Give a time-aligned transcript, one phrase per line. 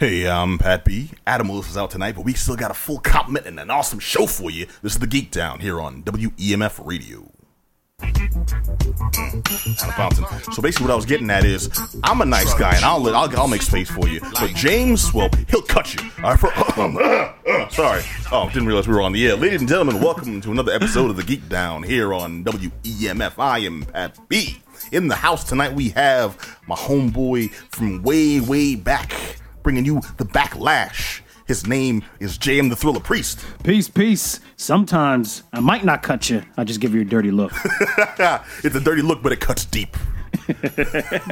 [0.00, 1.10] Hey, I'm Pat B.
[1.26, 3.98] Adam Willis is out tonight, but we still got a full complement and an awesome
[3.98, 4.64] show for you.
[4.80, 7.30] This is the Geek Down here on WEMF Radio.
[10.54, 11.68] So basically, what I was getting at is,
[12.02, 14.20] I'm a nice guy, and I'll I'll, I'll make space for you.
[14.22, 16.10] But James, well, he'll cut you.
[16.24, 16.96] All right, for, um,
[17.46, 18.02] uh, sorry.
[18.32, 19.36] Oh, didn't realize we were on the air.
[19.36, 23.34] Ladies and gentlemen, welcome to another episode of the Geek Down here on WEMF.
[23.36, 24.62] I am Pat B.
[24.92, 29.12] In the house tonight, we have my homeboy from way, way back,
[29.62, 31.20] bringing you the backlash.
[31.46, 33.44] His name is JM the Thriller Priest.
[33.64, 34.38] Peace, peace.
[34.56, 36.42] Sometimes I might not cut you.
[36.56, 37.52] I just give you a dirty look.
[38.62, 39.96] it's a dirty look, but it cuts deep.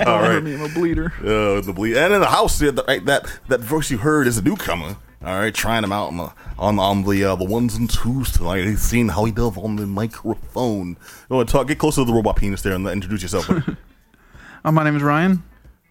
[0.06, 0.40] All right.
[0.42, 1.12] me, I'm a bleeder.
[1.20, 1.96] Uh, the bleed.
[1.96, 4.96] And in the house, yeah, that, that that voice you heard is a newcomer.
[5.24, 8.32] All right, trying him out on the on, on the uh, the ones and twos
[8.32, 8.64] tonight.
[8.64, 10.96] He's seen how he does on the microphone.
[11.30, 11.66] You want to talk?
[11.68, 13.48] Get closer to the robot penis there and introduce yourself.
[14.64, 15.40] Uh, my name is Ryan.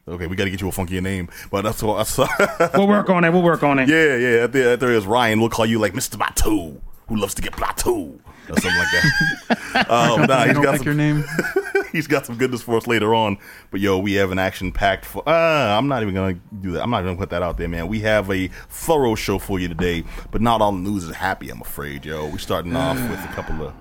[0.07, 1.99] Okay, we got to get you a funkier name, but that's what.
[1.99, 2.27] I saw.
[2.75, 3.31] we'll work on it.
[3.31, 3.89] We'll work on it.
[3.89, 4.75] yeah, yeah.
[4.75, 5.39] There is Ryan.
[5.39, 9.89] We'll call you like Mister Batu, who loves to get Batu or something like that.
[9.89, 11.23] um, nah, he's don't got like some, your name.
[11.91, 13.37] he's got some goodness for us later on.
[13.71, 15.27] But yo, we have an action packed for.
[15.27, 16.83] Uh, I'm not even gonna do that.
[16.83, 17.87] I'm not gonna put that out there, man.
[17.87, 21.49] We have a thorough show for you today, but not all the news is happy.
[21.49, 22.27] I'm afraid, yo.
[22.27, 23.73] We're starting off with a couple of.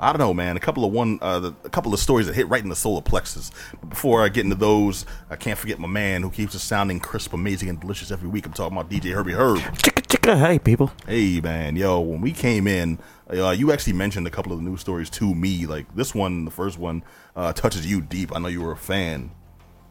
[0.00, 0.56] I don't know, man.
[0.56, 2.76] A couple of one, uh, the, a couple of stories that hit right in the
[2.76, 3.50] solar plexus.
[3.80, 7.00] But before I get into those, I can't forget my man who keeps us sounding
[7.00, 8.46] crisp, amazing, and delicious every week.
[8.46, 9.58] I'm talking about DJ Herbie Herb.
[9.58, 10.90] Chicka chicka, hey people.
[11.06, 12.98] Hey man, yo, when we came in,
[13.30, 15.66] uh, you actually mentioned a couple of the news stories to me.
[15.66, 17.04] Like this one, the first one,
[17.36, 18.34] uh, touches you deep.
[18.34, 19.30] I know you were a fan,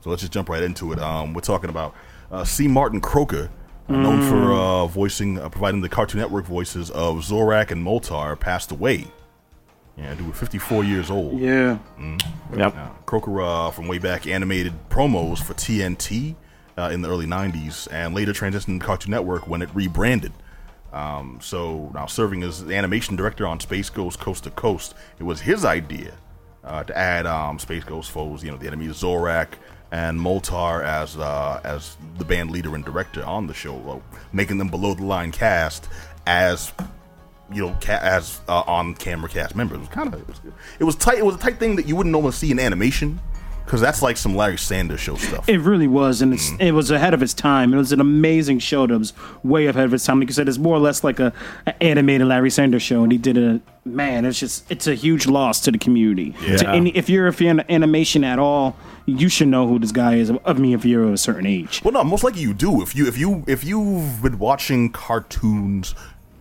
[0.01, 0.97] so let's just jump right into it.
[0.97, 1.93] Um, we're talking about
[2.31, 2.67] uh, C.
[2.67, 3.51] Martin Croker,
[3.87, 8.39] uh, known for uh, voicing, uh, providing the Cartoon Network voices of Zorak and Moltar,
[8.39, 9.05] passed away.
[9.99, 11.39] Yeah, dude, 54 years old.
[11.39, 11.77] Yeah.
[12.55, 12.75] Yep.
[12.75, 16.35] Uh, Croker uh, from way back animated promos for TNT
[16.77, 20.31] uh, in the early 90s and later transitioned to Cartoon Network when it rebranded.
[20.93, 25.23] Um, so now serving as the animation director on Space Ghost Coast to Coast, it
[25.23, 26.13] was his idea
[26.63, 29.49] uh, to add um, Space Ghost foes, you know, the enemy Zorak
[29.91, 34.01] and Moltar as uh, as the band leader and director on the show,
[34.31, 35.89] making them below the line cast
[36.25, 36.71] as
[37.53, 39.77] you know, ca- as uh, on camera cast members.
[39.77, 40.41] It was kind of it was,
[40.79, 41.17] it was tight.
[41.19, 43.19] It was a tight thing that you wouldn't normally see in animation
[43.65, 45.47] because that's like some Larry Sanders show stuff.
[45.47, 47.71] It really was, and it's, it was ahead of its time.
[47.71, 50.19] It was an amazing show that was way ahead of its time.
[50.19, 51.31] Like you said, it's more or less like a,
[51.67, 54.25] a animated Larry Sanders show, and he did a man.
[54.25, 56.31] It's just it's a huge loss to the community.
[56.31, 56.73] To Yeah.
[56.73, 60.15] any, if you're a fan of animation at all, you should know who this guy
[60.15, 60.31] is.
[60.31, 61.81] Of me, if you're of a certain age.
[61.83, 62.81] well, no, most likely you do.
[62.81, 65.93] If you if you if you've been watching cartoons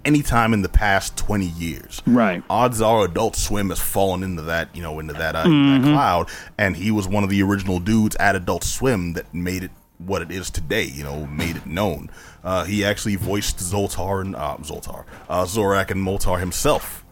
[0.08, 2.42] anytime in the past twenty years, Right.
[2.50, 6.28] Odds are Adult Swim has fallen into that you know into that, uh, that cloud,
[6.56, 10.22] and he was one of the original dudes at Adult Swim that made it what
[10.22, 10.84] it is today.
[10.84, 12.10] You know, made it known.
[12.42, 17.04] Uh, he actually voiced Zoltar and uh, Zoltar, uh, Zorak and Moltar himself.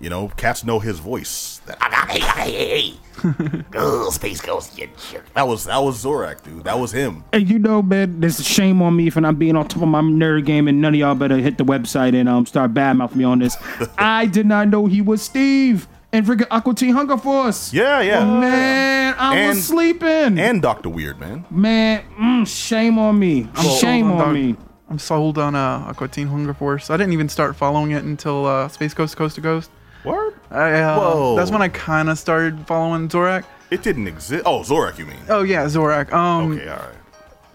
[0.00, 1.60] You know, cats know his voice.
[1.66, 1.78] That,
[3.74, 5.24] Ugh, Space Ghost, you jerk.
[5.34, 6.64] That was that was Zorak, dude.
[6.64, 7.24] That was him.
[7.32, 9.88] And you know, man, there's a shame on me for not being on top of
[9.88, 13.16] my nerd game, and none of y'all better hit the website and um start badmouthing
[13.16, 13.56] me on this.
[13.98, 17.72] I did not know he was Steve and freaking Aqua Teen Hunger Force.
[17.72, 18.24] Yeah, yeah.
[18.24, 20.38] Man, I And- was sleeping.
[20.38, 21.44] And Doctor Weird, man.
[21.50, 23.48] man, mm, shame on me.
[23.78, 24.56] shame on on me.
[24.90, 26.88] I'm sold on uh, Aqua Teen Hunger Force.
[26.88, 29.70] I didn't even start following it until uh, Space Ghost Coast to Coast.
[30.04, 30.34] Word?
[30.50, 31.36] I, uh, Whoa.
[31.36, 33.44] That's when I kind of started following Zorak.
[33.70, 34.44] It didn't exist.
[34.46, 35.18] Oh, Zorak, you mean?
[35.28, 36.12] Oh yeah, Zorak.
[36.12, 36.94] Um, Okay, all right.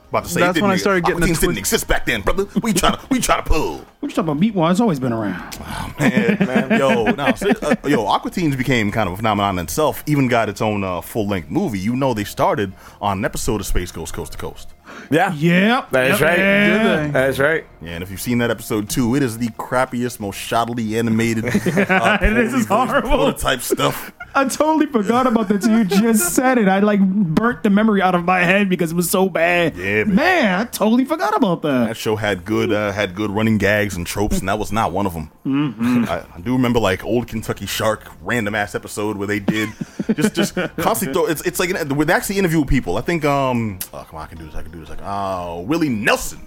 [0.10, 2.06] About to say, That's it when I started getting the Aqua Teens didn't exist back
[2.06, 2.46] then, brother.
[2.62, 3.84] We trying to we trying to pull.
[4.00, 4.42] What you talking about?
[4.44, 4.72] Meatwad?
[4.72, 5.58] It's always been around.
[5.62, 6.78] Wow, man, man.
[6.78, 10.04] Yo, no, so, uh, yo, Aqua Teens became kind of a phenomenon in itself.
[10.06, 11.80] Even got its own uh, full length movie.
[11.80, 14.73] You know, they started on an episode of Space Ghost Coast to Coast.
[15.12, 15.34] Yeah.
[15.34, 15.90] Yep.
[15.92, 16.38] That is Yep, right.
[16.40, 17.08] yeah.
[17.12, 17.66] That's right.
[17.82, 21.46] Yeah, and if you've seen that episode too, it is the crappiest, most shoddily animated,
[21.90, 23.10] uh, This is poorly voiced horrible.
[23.10, 24.12] prototype stuff.
[24.36, 25.64] I totally forgot about that.
[25.64, 26.68] You just said it.
[26.68, 29.76] I like burnt the memory out of my head because it was so bad.
[29.76, 30.16] Yeah, man.
[30.16, 31.88] man, I totally forgot about that.
[31.88, 34.92] That show had good uh, had good running gags and tropes, and that was not
[34.92, 35.32] one of them.
[35.46, 36.06] Mm-hmm.
[36.08, 39.70] I, I do remember like old Kentucky Shark random ass episode where they did
[40.16, 41.26] just just constantly throw.
[41.28, 42.98] It's it's like an, with actually interview people.
[42.98, 45.02] I think um oh come on I can do this I can do this like
[45.04, 46.42] oh Willie Nelson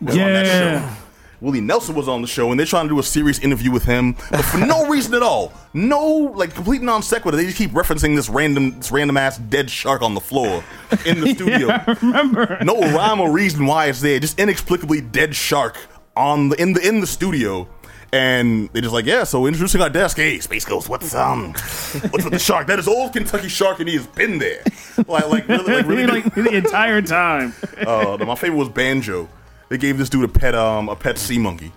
[0.00, 0.94] was on that Yeah.
[1.40, 3.84] Willie Nelson was on the show, and they're trying to do a serious interview with
[3.84, 5.52] him, but for no reason at all.
[5.72, 7.36] No, like complete non sequitur.
[7.36, 10.62] They just keep referencing this random, this random ass dead shark on the floor
[11.06, 12.58] in the studio I remember.
[12.62, 14.18] no rhyme or reason why it's there.
[14.20, 15.78] Just inexplicably dead shark
[16.16, 17.68] on the in the in the studio.
[18.12, 19.22] And they're just like, yeah.
[19.22, 22.66] So introducing our desk, hey, Space Ghost, what's um, what's with the shark?
[22.66, 24.64] That is old Kentucky shark, and he has been there.
[25.06, 26.06] Like, like really, like really.
[26.22, 27.54] like the entire time.
[27.86, 29.28] uh, my favorite was Banjo.
[29.70, 31.72] They gave this dude a pet um a pet sea monkey.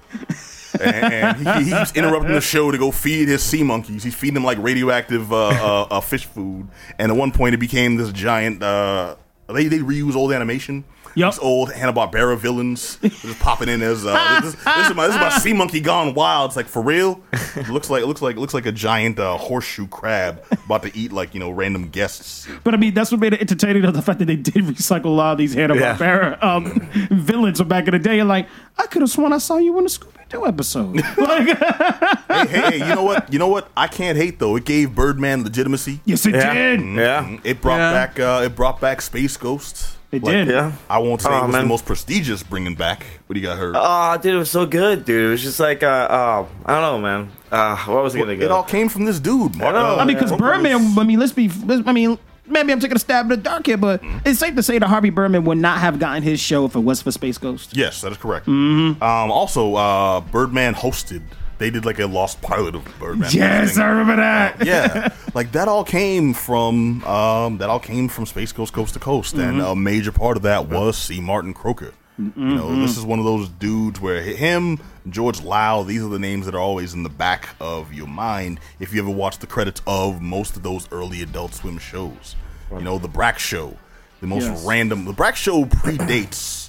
[0.81, 4.04] and, he, he keeps interrupting the show to go feed his sea monkeys.
[4.04, 6.68] He's feeding them like radioactive uh, uh, uh, fish food.
[6.98, 8.62] And at one point, it became this giant.
[8.62, 9.16] Uh,
[9.48, 10.84] they they reuse old animation.
[11.15, 11.33] Yup.
[11.33, 15.15] These old Hanna Barbera villains just popping in as uh, this, this is my this
[15.15, 16.50] is my sea monkey gone wild.
[16.50, 17.21] It's like for real.
[17.56, 20.81] It looks like it looks like it looks like a giant uh, horseshoe crab about
[20.83, 22.48] to eat like you know random guests.
[22.63, 23.86] But I mean, that's what made it entertaining.
[23.86, 27.59] Of the fact that they did recycle a lot of these Hanna Barbera um, villains
[27.59, 28.19] from back in the day.
[28.19, 30.95] And like, I could have sworn I saw you in the Scooby Doo episode.
[31.18, 31.57] like,
[32.27, 33.31] hey, hey, hey, you know what?
[33.31, 33.69] You know what?
[33.77, 34.56] I can't hate though.
[34.56, 36.00] It gave Birdman legitimacy.
[36.06, 36.54] yes, it Yeah.
[36.54, 36.81] did.
[36.81, 37.38] Yeah.
[37.44, 37.92] It brought Yeah.
[37.94, 39.98] back uh, it brought back Space Ghost.
[40.13, 40.48] It Like, did.
[40.50, 40.71] Yeah.
[40.89, 41.63] I won't say Oh, it was man.
[41.63, 43.75] the most prestigious bringing back, but he got hurt.
[43.77, 45.25] Oh, dude, it was so good, dude.
[45.25, 47.31] It was just like, uh, uh I don't know, man.
[47.51, 49.56] Uh, what was it gonna it all came from this dude.
[49.56, 49.95] Mark, know.
[49.95, 50.83] uh, I mean, because Birdman.
[50.89, 51.50] was- I mean, let's be.
[51.65, 54.56] Let's, I mean, maybe I'm taking a stab in the dark here, but it's safe
[54.56, 57.12] to say that Harvey Birdman would not have gotten his show if it was for
[57.12, 57.75] Space Ghost.
[57.75, 58.45] Yes, that is correct.
[58.45, 59.01] Mm-hmm.
[59.01, 61.21] Um, also, uh, Birdman hosted.
[61.59, 63.29] They did like a lost pilot of Birdman.
[63.33, 63.77] Yes.
[63.77, 64.65] I remember that.
[64.65, 69.00] yeah, like that all came from um, that all came from Space Ghost Coast to
[69.00, 69.65] Coast, and Mm-hmm.
[69.71, 71.21] a major part of that was C.
[71.21, 71.94] Martin Croker.
[72.19, 74.79] You know, this is one of those dudes where him,
[75.09, 78.59] George Lowe, these are the names that are always in the back of your mind
[78.79, 82.35] if you ever watch the credits of most of those early Adult Swim shows.
[82.71, 83.77] You know, the Brak Show,
[84.21, 84.63] the most Yes.
[84.63, 85.06] random.
[85.06, 86.62] The Brak Show predates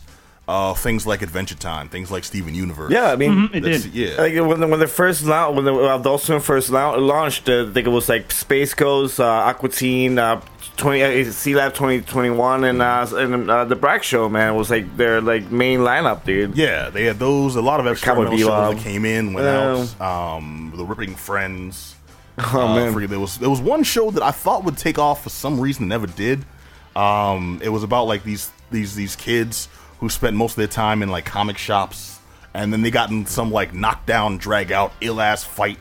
[0.47, 2.93] uh, things like Adventure Time, things like Steven Universe.
[2.93, 3.85] yeah, I mean, Mm-hmm, It did.
[3.95, 4.17] yeah.
[4.21, 7.49] Like when the, when the first lau- when the uh, Adult Swim first lau- launched,
[7.49, 10.43] uh, I think it was like Space Ghost, uh, Aqua Teen, uh,
[10.77, 14.29] twenty uh, Sealab twenty twenty one, and uh, and uh, the Brak Show.
[14.29, 16.57] Man, was like their like main lineup, dude.
[16.57, 17.57] Yeah, they had those.
[17.57, 20.01] A lot of experimental Cowboy shows that came in, went out.
[20.01, 21.93] Um, the Ripping Friends.
[22.37, 24.99] Oh Uh, man, forget- there was there was one show that I thought would take
[24.99, 26.45] off for some reason, never did.
[26.97, 29.69] Um, it was about like these these these kids
[30.05, 32.19] who spent most of their time in like comic shops,
[32.53, 35.79] and then they got in some like knockdown, drag out, ill ass fight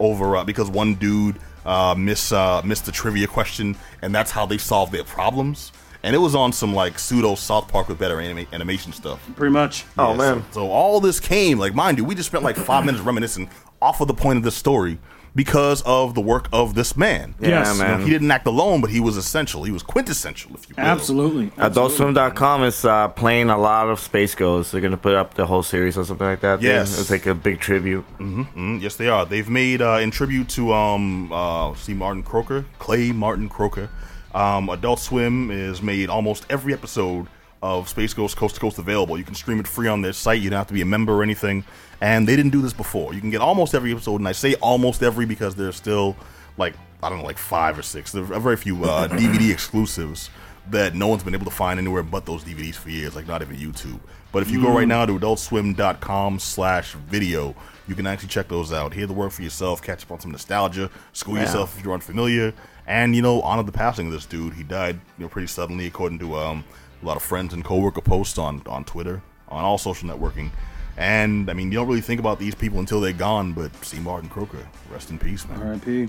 [0.00, 4.44] over uh, because one dude uh, miss uh, missed the trivia question, and that's how
[4.44, 5.70] they solved their problems.
[6.02, 9.24] And it was on some like pseudo South Park with better anima- animation stuff.
[9.36, 9.84] Pretty much.
[9.96, 10.44] oh Yeah, man.
[10.50, 13.48] So, so all this came, like, mind you, we just spent like five minutes reminiscing
[13.80, 14.98] off of the point of this story
[15.34, 17.34] because of the work of this man.
[17.40, 17.76] Yeah, Yes.
[17.78, 18.02] You know, man.
[18.02, 19.64] he didn't act alone, but he was essential.
[19.64, 20.84] He was quintessential, if you will.
[20.84, 21.52] Absolutely.
[21.56, 22.14] Absolutely.
[22.14, 24.72] AdultSwim.com is uh, playing a lot of Space Ghost.
[24.72, 26.56] They're gonna put up the whole series or something like that.
[26.56, 26.64] dude.
[26.68, 26.98] Yes.
[27.00, 28.04] it's like a big tribute.
[28.18, 29.24] Mm, yes, they are.
[29.24, 31.94] They've made uh, in tribute to um, uh, C.
[31.94, 33.88] Martin Croker, Clay Martin Croker.
[34.34, 37.26] Um, Adult Swim is made almost every episode
[37.62, 39.18] of Space Ghost Coast to Coast available.
[39.18, 40.40] You can stream it free on their site.
[40.40, 41.64] You don't have to be a member or anything.
[42.00, 43.12] And they didn't do this before.
[43.12, 46.16] You can get almost every episode, and I say almost every because there's still
[46.56, 48.12] like I don't know, like five or six.
[48.12, 50.30] There are very few uh, DVD exclusives
[50.70, 53.42] that no one's been able to find anywhere but those DVDs for years, like not
[53.42, 54.00] even YouTube.
[54.32, 57.56] But if you go right now to adultswim.com slash video,
[57.88, 58.94] you can actually check those out.
[58.94, 62.54] Hear the work for yourself, catch up on some nostalgia, school yourself if you're unfamiliar,
[62.86, 64.54] and you know, honor the passing of this dude.
[64.54, 66.64] He died, you know, pretty suddenly, according to um,
[67.02, 70.50] a lot of friends and coworker posts on on Twitter, on all social networking.
[70.96, 73.52] And I mean, you don't really think about these people until they're gone.
[73.52, 73.98] But C.
[74.00, 75.62] Martin Croker, rest in peace, man.
[75.62, 76.08] R.I.P.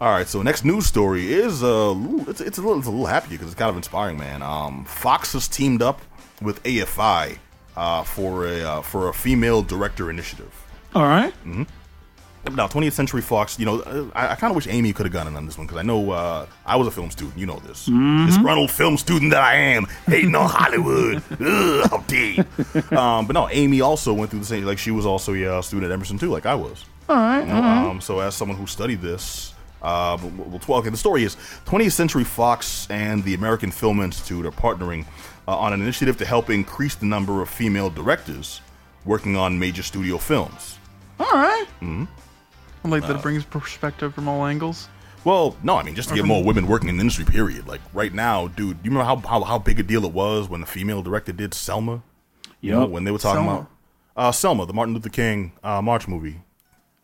[0.00, 1.94] All right, so next news story is uh,
[2.26, 4.42] it's, it's a little it's a little happy because it's kind of inspiring, man.
[4.42, 6.00] Um, Fox has teamed up
[6.42, 7.38] with AFI
[7.76, 10.52] uh, for a uh, for a female director initiative.
[10.94, 11.32] All right.
[12.52, 15.12] Now, 20th Century Fox, you know, uh, I, I kind of wish Amy could have
[15.12, 17.38] gotten on this one because I know uh, I was a film student.
[17.38, 17.86] You know this.
[17.86, 21.22] Disgruntled film student that I am, hating on Hollywood.
[21.40, 25.06] Ugh, how dare um, But no, Amy also went through the same, like, she was
[25.06, 26.84] also a uh, student at Emerson too, like I was.
[27.08, 27.40] All right.
[27.40, 30.18] You know, um, so as someone who studied this, uh,
[30.66, 31.36] well, okay, the story is
[31.66, 35.06] 20th Century Fox and the American Film Institute are partnering
[35.46, 38.60] uh, on an initiative to help increase the number of female directors
[39.04, 40.78] working on major studio films.
[41.20, 41.66] All right.
[41.82, 42.06] I
[42.90, 44.88] like Uh, that it brings perspective from all angles.
[45.24, 47.24] Well, no, I mean just to get more women working in the industry.
[47.24, 47.66] Period.
[47.66, 48.76] Like right now, dude.
[48.82, 51.54] You remember how how, how big a deal it was when the female director did
[51.54, 52.02] Selma?
[52.60, 53.52] You know, when they were talking Selma.
[53.60, 53.70] about
[54.16, 56.40] uh, Selma, the Martin Luther King uh, March movie.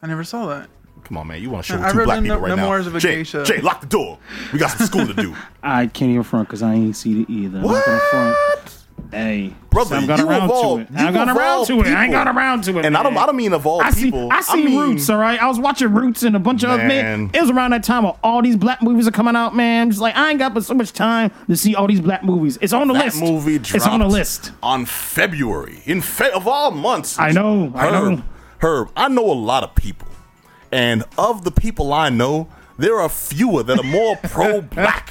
[0.02, 0.68] I never saw that.
[1.04, 1.40] Come on, man.
[1.42, 2.90] You want to show I two read black the people no- right Memoirs now?
[2.90, 3.44] of a Jay, Geisha.
[3.44, 4.18] Jay, lock the door.
[4.52, 5.34] We got some school to do.
[5.62, 7.58] I can't even front because I ain't seen it either.
[7.58, 8.79] I'm not gonna front.
[9.10, 10.88] Hey, Brother, I'm gonna you around all- to it.
[10.96, 11.86] I'm gonna around to it.
[11.88, 12.84] I ain't got around to it.
[12.86, 13.16] And I don't.
[13.16, 14.28] I don't mean of all I see, people.
[14.32, 15.40] I see mean, Roots, all right.
[15.42, 17.22] I was watching Roots and a bunch of other Man.
[17.22, 17.30] man.
[17.34, 19.90] It was around that time where all these black movies are coming out, man.
[19.90, 22.58] Just like I ain't got but so much time to see all these black movies.
[22.60, 23.20] It's on the That list.
[23.22, 24.52] movie It's on the list.
[24.62, 25.82] on February.
[25.86, 27.18] In fe- of all months.
[27.18, 28.22] I know, I Herb, know.
[28.58, 30.08] Herb, I know a lot of people,
[30.70, 32.48] and of the people I know,
[32.78, 35.10] there are fewer that are more pro-black,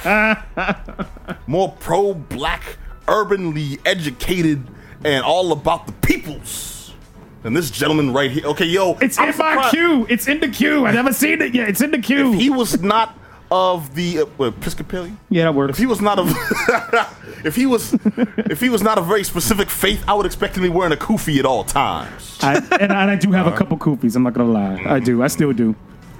[1.46, 2.78] more pro-black
[3.10, 4.66] urbanly educated
[5.04, 6.94] and all about the peoples.
[7.42, 10.06] And this gentleman right here, okay, yo, It's I'm in my queue.
[10.08, 10.86] It's in the queue.
[10.86, 11.68] I never seen it yet.
[11.70, 12.32] It's in the queue.
[12.32, 13.16] He was not
[13.50, 15.18] of the uh, Episcopalian.
[15.28, 15.70] yeah, that works.
[15.72, 16.28] If he was not of,
[17.44, 17.94] if he was,
[18.36, 20.92] if he was not a very specific faith, I would expect him to be wearing
[20.92, 22.38] a kufi at all times.
[22.42, 24.14] I, and, I, and I do have a couple kufis.
[24.14, 24.82] I'm not gonna lie.
[24.86, 25.22] I do.
[25.22, 25.74] I still do.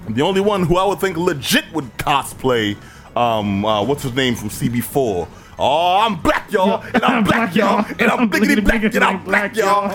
[0.08, 2.76] The only one who I would think legit would cosplay,
[3.16, 5.28] um, uh, what's his name from CB4?
[5.62, 9.54] Oh, I'm black, y'all, and I'm black, y'all, and I'm bliggity black, and I'm black,
[9.56, 9.90] y'all.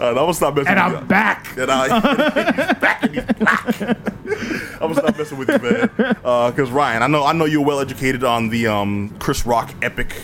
[0.00, 1.08] Uh, I'm gonna stop messing And with I'm you.
[1.08, 1.46] back.
[1.58, 3.80] And I, he's back and he's black.
[3.80, 5.90] I'm gonna stop messing with you, man.
[6.52, 10.14] Because Ryan, I know I know you're well educated on the um, Chris Rock epic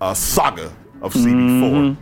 [0.00, 0.72] uh, saga
[1.02, 1.96] of CB4.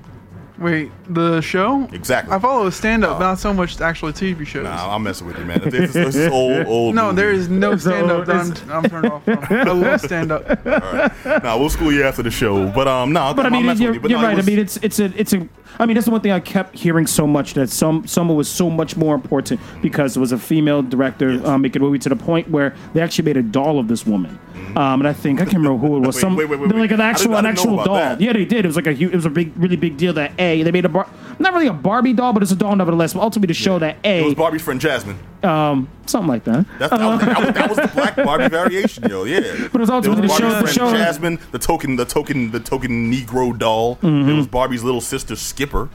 [0.62, 1.88] Wait, the show?
[1.92, 2.32] Exactly.
[2.34, 4.64] I follow a stand-up, not so much actual TV shows.
[4.64, 5.60] Nah, I'm messing with you, man.
[5.64, 6.94] This, is- this is old, old.
[6.94, 7.16] no, movie.
[7.16, 8.36] there is no So, stand-up that
[8.70, 9.38] I'm, I'm turned off from.
[9.50, 10.64] I love stand-up.
[11.42, 12.68] Nah, we'll school you after the show.
[12.70, 14.00] But um, no, But I mean, messing you're, with you.
[14.02, 14.36] But you're no, right.
[14.36, 15.48] was- I mean, it's it's a it's a.
[15.78, 18.46] I mean, that's the one thing I kept hearing so much that some Summer was
[18.48, 22.08] so much more important because it was a female director um, making a movie to
[22.10, 24.38] the point where they actually made a doll of this woman.
[24.76, 26.16] Um, and I think I can't remember who it was.
[26.16, 27.94] Wait, some wait, wait, wait, like an actual an actual doll.
[27.94, 28.20] that.
[28.20, 28.64] Yeah, they did.
[28.64, 30.70] It was like a hu- it was a big really big deal that a they
[30.72, 33.14] made a bar not really a Barbie doll, but it's a doll nevertheless.
[33.14, 35.18] But ultimately to show that it was a Barbie's friend Jasmine.
[35.42, 36.66] um something like that.
[36.78, 39.24] That's, that, was, that, was, that was the black Barbie variation, yo.
[39.24, 39.40] Yeah.
[39.72, 42.50] But it was ultimately to show- Barbie's to friend show- Jasmine, the token, the token,
[42.50, 43.96] the token Negro doll.
[43.96, 44.26] Mm-hmm.
[44.26, 45.88] There was Barbie's little sister Skipper.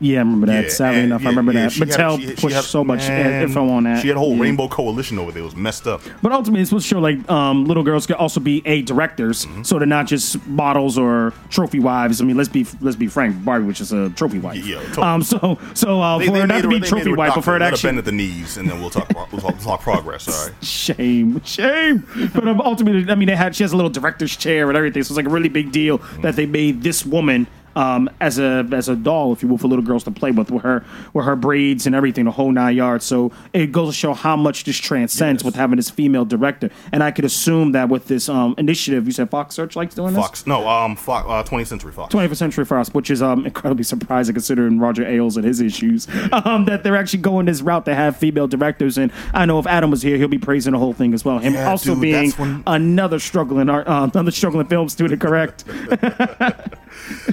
[0.00, 0.64] Yeah, I remember that.
[0.64, 1.72] Yeah, Sadly enough, yeah, I remember yeah, that.
[1.72, 4.00] she had- Mattel she had- she pushed had- so much man, info on that.
[4.02, 5.42] She had a whole rainbow coalition over there.
[5.42, 6.02] It was messed up.
[6.22, 9.44] But ultimately, it's supposed to show like um, little girls could also be a directors,
[9.46, 9.62] Mm-hmm.
[9.64, 12.20] so they're not just models or trophy wives.
[12.20, 14.64] I mean, let's be let's be frank, Barbie was just a trophy wife.
[14.64, 15.06] Yeah, totally.
[15.06, 15.22] Um.
[15.22, 17.58] So so uh, They, for they her not to be trophy wife, but for her
[17.58, 19.08] to Let bend at the knees, and then we'll talk.
[19.08, 20.28] pro- we'll talk, we'll talk progress.
[20.28, 20.64] All right.
[20.64, 22.06] shame shame.
[22.34, 25.02] But um, ultimately, I mean, they had she has a little director's chair and everything,
[25.02, 26.22] so it's like a really big deal Mm-hmm.
[26.22, 27.46] that they made this woman.
[27.76, 30.50] Um, as a as a doll, if you will, for little girls to play with,
[30.50, 33.04] with her with her braids and everything, the whole nine yards.
[33.04, 36.70] So it goes to show how much this transcends with having this female director.
[36.92, 40.22] And I could assume that with this um, initiative, you said Fox Searchlight's doing this.
[40.22, 40.46] Fox.
[40.46, 42.14] No, um, Fox, uh, 20th Century Fox.
[42.14, 46.64] 21st Century Fox, which is um, incredibly surprising considering Roger Ailes and his issues, um,
[46.64, 48.98] that they're actually going this route to have female directors.
[48.98, 51.38] And I know if Adam was here, he'll be praising the whole thing as well.
[51.38, 55.64] Him Yeah, also dude, being when- another struggling art, uh, another struggling film student, correct?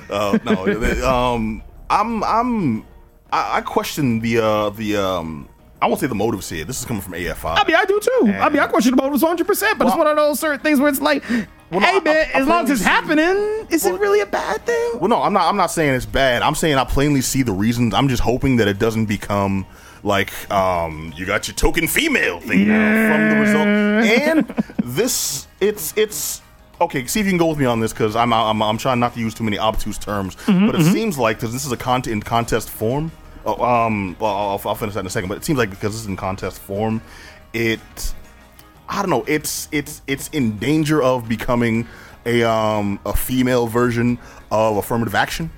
[0.10, 2.82] Uh, no, um, I'm, I'm,
[3.32, 5.50] I, I question the, uh, the, um,
[5.82, 6.64] I won't say the motives here.
[6.66, 7.58] This is coming from AFI.
[7.58, 8.32] I mean, I do too.
[8.40, 10.80] I mean, I question the motives 100, percent but it's one of those certain things
[10.80, 11.24] where it's like,
[11.70, 14.22] Well, hey I- man, I as long as it's see- happening, is Well- it really
[14.22, 14.92] a bad thing?
[15.00, 15.48] Well, no, I'm not.
[15.50, 16.42] I'm not saying it's bad.
[16.42, 17.94] I'm saying I plainly see the reasons.
[17.94, 19.66] I'm just hoping that it doesn't become
[20.04, 23.68] like um, you got your token female thing now from the result.
[23.68, 24.48] And
[24.84, 26.42] this, it's it's
[26.82, 27.06] okay.
[27.08, 29.14] See if you can go with me on this because I'm, I'm I'm trying not
[29.14, 31.78] to use too many obtuse terms, Mm-hmm, but it seems like because this is a
[31.78, 33.12] content in contest form.
[33.46, 35.30] Oh, um, well, I'll, I'll finish that in a second.
[35.30, 37.02] But it seems like because this is in contest form,
[37.54, 37.80] it
[38.90, 39.24] I don't know.
[39.28, 41.88] It's it's it's in danger of becoming
[42.26, 44.18] a um a female version
[44.52, 45.52] of affirmative action.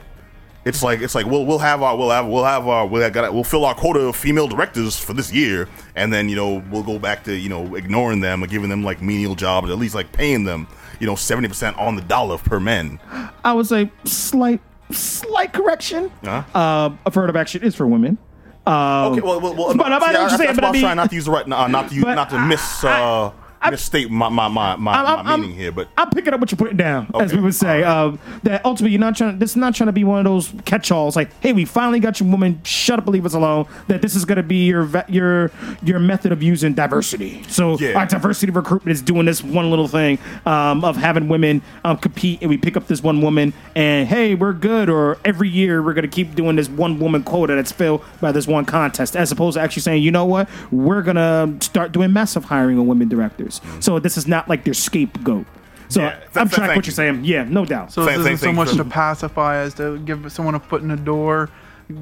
[0.67, 3.33] It's like it's like we'll we'll have our we'll have we'll have our we'll got
[3.33, 6.83] we'll fill our quota of female directors for this year, and then you know we'll
[6.83, 9.95] go back to you know ignoring them or giving them like menial jobs, at least
[9.95, 10.67] like paying them
[10.99, 12.99] you know seventy percent on the dollar per men.
[13.45, 14.59] I would say slight,
[14.91, 16.11] slight correction.
[16.25, 16.57] Uh-huh.
[16.59, 18.17] Uh, affirmative action is for women.
[18.65, 18.73] Um,
[19.13, 20.63] Okay, well, well, well But I- I know see, what you're that's, saying, that's but
[20.63, 22.03] why I I was mean- trying not to use the right, uh, not to use,
[22.03, 25.41] not to I- miss, I- uh, I- misstate my my my, my, I'm- my I'm-
[25.41, 25.71] meaning here.
[25.71, 27.83] But I'm picking up what you're putting down, as we would say.
[27.83, 29.39] Um, that ultimately you're not trying.
[29.39, 31.15] This is not trying to be one of those catch-alls.
[31.15, 32.61] Like, hey, we finally got your woman.
[32.63, 33.65] Shut up, leave us alone.
[33.87, 35.51] That this is going to be your your
[35.83, 37.43] your method of using diversity.
[37.47, 37.93] So Yeah.
[37.97, 42.41] our diversity recruitment is doing this one little thing um, of having women um, compete,
[42.41, 44.89] and we pick up this one woman, and hey, we're good.
[44.89, 48.31] Or every year we're going to keep doing this one woman quota that's filled by
[48.31, 51.91] this one contest, as opposed to actually saying, you know what, we're going to start
[51.91, 53.46] doing massive hiring of women directors.
[53.79, 55.45] So this is not like their scapegoat.
[55.89, 57.23] So Yeah, th- I'm th- tracking thank what you're saying.
[57.25, 57.91] Yeah, no doubt.
[57.93, 60.59] So Same- this isn't so thing much for- to pacify as to give someone a
[60.59, 61.49] foot in the door,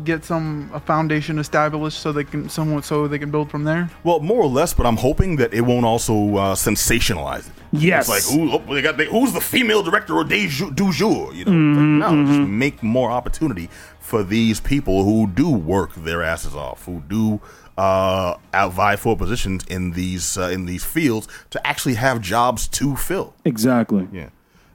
[0.03, 3.87] get some a foundation established so they can someone so they can build from there.
[4.03, 7.53] Well, more or less, but I'm hoping that it won't also uh, sensationalize it.
[7.71, 8.09] Yes.
[8.09, 10.71] It's like, who, oh, they got, they, who's the female director of du jour?
[10.71, 15.03] Du jour you know, Mm-hmm, It's like, no, just make more opportunity for these people
[15.03, 17.39] who do work their asses off, who do
[17.77, 22.67] uh, out vie for positions in these uh, in these fields to actually have jobs
[22.69, 23.33] to fill.
[23.43, 24.07] exactly.
[24.11, 24.29] Yeah.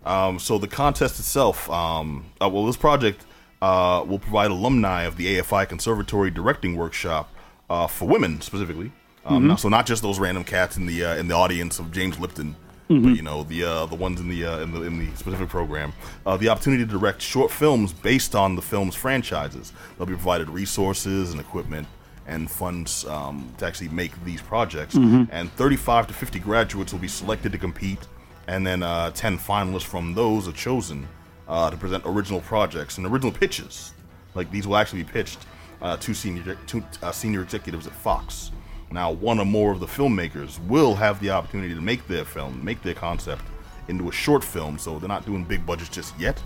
[0.05, 3.25] Um, so the contest itself, um, uh, well, this project
[3.61, 7.31] uh, will provide alumni of the AFI Conservatory Directing Workshop
[7.69, 8.93] uh, for women specifically.
[9.27, 11.93] Um, now- so not just those random cats in the uh, in the audience of
[11.93, 12.57] James Lipton
[12.89, 15.49] but you know the uh, the ones in the uh, in the in the specific
[15.49, 15.93] program,
[16.27, 19.73] uh, the opportunity to direct short films based on the film's franchises.
[19.97, 21.87] They'll be provided resources and equipment
[22.31, 24.95] and funds um, to actually make these projects.
[25.31, 27.99] And 35 to 50 graduates will be selected to compete,
[28.47, 31.07] and then uh, 10 finalists from those are chosen
[31.49, 33.93] uh, to present original projects and original pitches.
[34.35, 35.41] Like these will actually be pitched
[35.83, 38.53] uh, to senior to uh, senior executives at Fox.
[38.93, 42.65] Now, one or more of the filmmakers will have the opportunity to make their film,
[42.65, 43.43] make their concept
[43.89, 44.79] into a short film.
[44.79, 46.41] So they're not doing big budgets just yet,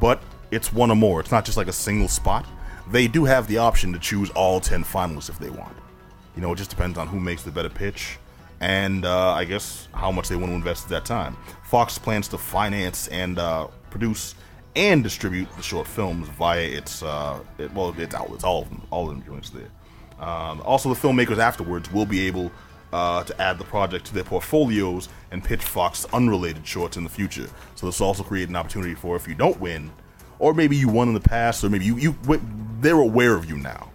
[0.00, 1.20] but it's one or more.
[1.20, 2.46] It's not just like a single spot.
[2.90, 5.76] They do have the option to choose all 10 finalists if they want.
[6.34, 8.18] You know, it just depends on who makes the better pitch
[8.62, 11.36] and uh, I guess how much they want to invest at that time.
[11.64, 14.36] Fox plans to finance and uh, produce
[14.76, 18.82] and distribute the short films via its uh, it, well, its outlets, all of them,
[18.90, 19.68] all of them joints there.
[20.18, 22.52] Um, also, the filmmakers afterwards will be able
[22.92, 27.10] uh, to add the project to their portfolios and pitch Fox unrelated shorts in the
[27.10, 27.48] future.
[27.74, 29.90] So this will also create an opportunity for if you don't win,
[30.38, 32.12] or maybe you won in the past, or maybe you, you
[32.82, 33.92] they're aware of you now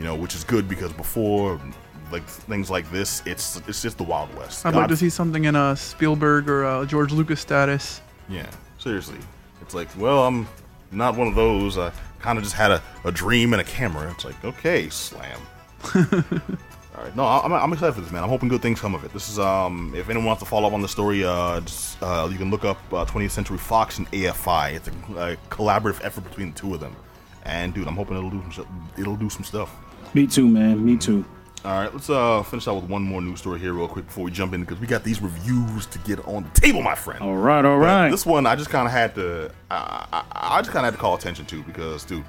[0.00, 1.60] you know, which is good because before,
[2.10, 4.64] like things like this, it's it's just the Wild West.
[4.64, 8.00] I'd like to see something in a Spielberg or a George Lucas status.
[8.26, 8.48] Yeah,
[8.78, 9.18] seriously,
[9.60, 10.48] it's like, well, I'm
[10.90, 11.76] not one of those.
[11.76, 14.10] I kind of just had a, a dream and a camera.
[14.10, 15.38] It's like, okay, slam.
[15.94, 18.22] All right, no, I'm, I'm excited for this, man.
[18.22, 19.12] I'm hoping good things come of it.
[19.12, 22.28] This is, um, if anyone wants to follow up on the story, uh, just, uh,
[22.30, 24.74] you can look up uh, 20th Century Fox and AFI.
[24.74, 26.96] It's a, a collaborative effort between the two of them.
[27.44, 29.74] And dude, I'm hoping it'll do some, sh- it'll do some stuff.
[30.14, 30.84] Me too, man.
[30.84, 31.24] Me too.
[31.62, 34.24] All right, let's uh finish out with one more news story here, real quick, before
[34.24, 37.20] we jump in, because we got these reviews to get on the table, my friend.
[37.20, 38.06] All right, all right.
[38.06, 38.12] But.
[38.12, 40.98] This one, I just kind of had to, I, I, I just kind of had
[40.98, 42.24] to call attention to because, dude.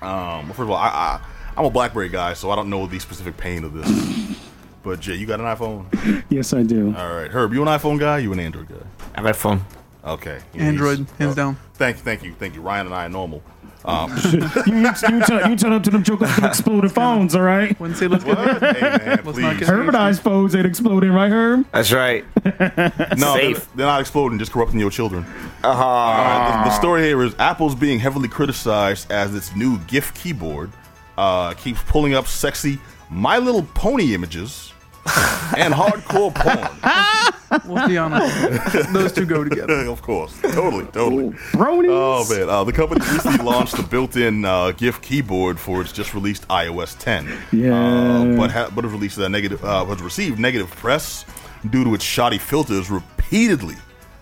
[0.00, 1.20] Um, first of all, I, I
[1.58, 4.38] I'm a BlackBerry guy, so I don't know the specific pain of this.
[4.82, 6.24] but Jay, you got an iPhone?
[6.30, 6.94] yes, I do.
[6.96, 8.18] All right, Herb, you an iPhone guy?
[8.18, 8.76] You an Android guy?
[9.14, 9.60] I got phone.
[10.04, 11.56] Okay, Android, hands oh, down.
[11.74, 12.62] Thank, you, thank you, thank you.
[12.62, 13.42] Ryan and I are normal.
[13.84, 14.92] Um, you, you, you,
[15.22, 17.78] tell, you tell up to them jokers with exploding phones, all right?
[17.78, 18.60] Wouldn't say let's get what?
[18.76, 19.58] hey man, Let's not please.
[19.60, 21.64] get- Herbert phones ain't exploding, right, Herb?
[21.72, 22.24] That's right.
[23.18, 25.24] No, they're, they're not exploding, just corrupting your children.
[25.62, 25.84] Uh-huh.
[25.84, 30.70] Alright, the, the story here is Apple's being heavily criticized as its new GIF keyboard
[31.16, 32.78] uh, keeps pulling up sexy
[33.10, 34.72] My Little Pony images
[35.56, 36.68] and hardcore porn.
[37.50, 38.92] Let's be.
[38.92, 39.86] Those two go together.
[39.88, 41.30] of course, totally, totally.
[41.52, 41.88] Bronies.
[41.90, 46.12] Oh man, uh, the company recently launched a built-in uh, GIF keyboard for its just
[46.14, 47.26] released iOS 10.
[47.52, 47.74] Yeah.
[47.74, 51.24] uh, but ha- but it released a negative, uh, has received negative press
[51.70, 53.76] due to its shoddy filters repeatedly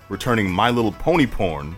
[0.09, 1.77] returning My Little Pony porn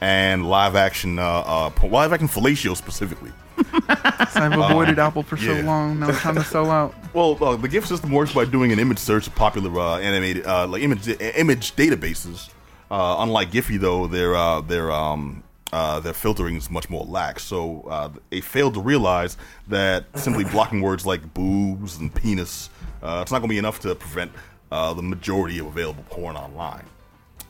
[0.00, 3.32] and live-action, uh, uh, live-action fellatio specifically.
[3.88, 5.62] I've avoided Apple for so yeah.
[5.62, 6.00] long.
[6.00, 6.94] Now I'm trying to sell out.
[7.16, 10.44] Well, uh, the GIF system works by doing an image search of popular uh, animated
[10.44, 12.50] uh, like image image databases.
[12.90, 15.42] Uh, unlike Giphy, though, their uh, their um,
[15.72, 17.42] uh, their filtering is much more lax.
[17.44, 19.36] So uh, they failed to realize
[19.68, 22.70] that simply blocking words like boobs and penis,
[23.02, 24.32] uh, it's not going to be enough to prevent
[24.70, 26.84] uh, the majority of available porn online.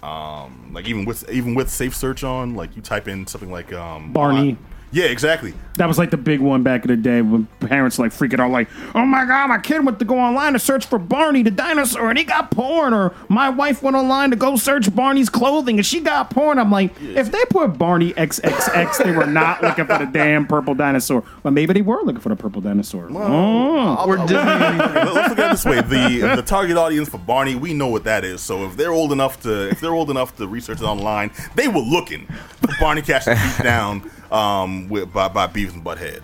[0.03, 3.73] Um, like even with even with safe search on, like you type in something like
[3.73, 4.57] um, Barney.
[4.97, 5.53] Yeah, exactly.
[5.75, 8.51] That was like the big one back in the day when parents like freaking out,
[8.51, 11.51] like, "Oh my god, my kid went to go online to search for Barney the
[11.51, 15.77] dinosaur, and he got porn." Or my wife went online to go search Barney's clothing,
[15.77, 16.59] and she got porn.
[16.59, 20.75] I'm like, if they put Barney XXX, they were not looking for the damn purple
[20.75, 21.23] dinosaur.
[21.43, 23.11] But maybe they were looking for the purple dinosaur.
[23.13, 24.07] oh.
[24.07, 24.37] Or Disney.
[24.37, 28.05] Let's look at it this way: the the target audience for Barney, we know what
[28.05, 28.41] that is.
[28.41, 31.69] So if they're old enough to, if they're old enough to research it online, they
[31.69, 32.27] were looking
[32.63, 36.23] for Barney catching beat down um, with, by by Beavis and Butthead,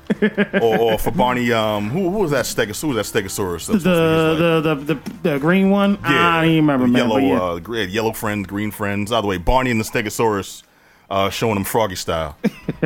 [0.63, 1.53] or, or for Barney.
[1.53, 2.81] Um, who, who was that Stegosaurus?
[2.83, 3.67] Who was that Stegosaurus?
[3.67, 5.93] That was supposed to be his, like- The, the, the, the green one?
[6.03, 7.09] Yeah, I don't even remember, the man.
[7.09, 7.43] yellow, but yeah.
[7.43, 9.11] uh, gre- yellow friends, green friends.
[9.11, 10.63] By the way, Barney and the Stegosaurus.
[11.11, 12.39] Uh, showing them froggy style.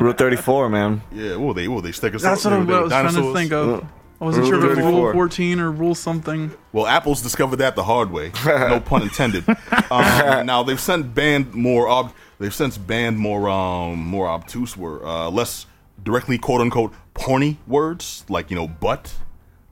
[0.00, 1.02] Rule 34, man.
[1.12, 1.66] Yeah, what were they?
[1.66, 1.90] What were they?
[1.90, 2.20] Stegosaurus.
[2.22, 3.84] That's what I they were was trying to think of.
[4.20, 6.52] I wasn't Rule sure if it was Rule 14 or Rule something.
[6.72, 8.30] Well, Apple's discovered that the hard way.
[8.46, 9.44] No pun intended.
[9.90, 11.88] Um, now they've since banned more.
[11.88, 15.66] Ob- they've since banned more, um, more obtuse word, uh, less
[16.02, 19.14] directly quote unquote porny words like you know butt,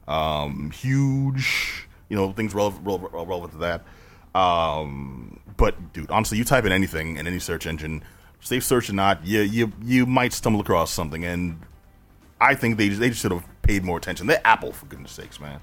[0.08, 3.84] um, huge, you know things relevant, relevant, relevant to that.
[4.38, 8.02] Um, but dude, honestly, you type in anything in any search engine,
[8.40, 11.60] safe search or not, you you you might stumble across something, and
[12.40, 14.26] I think they they should have paid more attention.
[14.26, 15.60] They're Apple for goodness sakes, man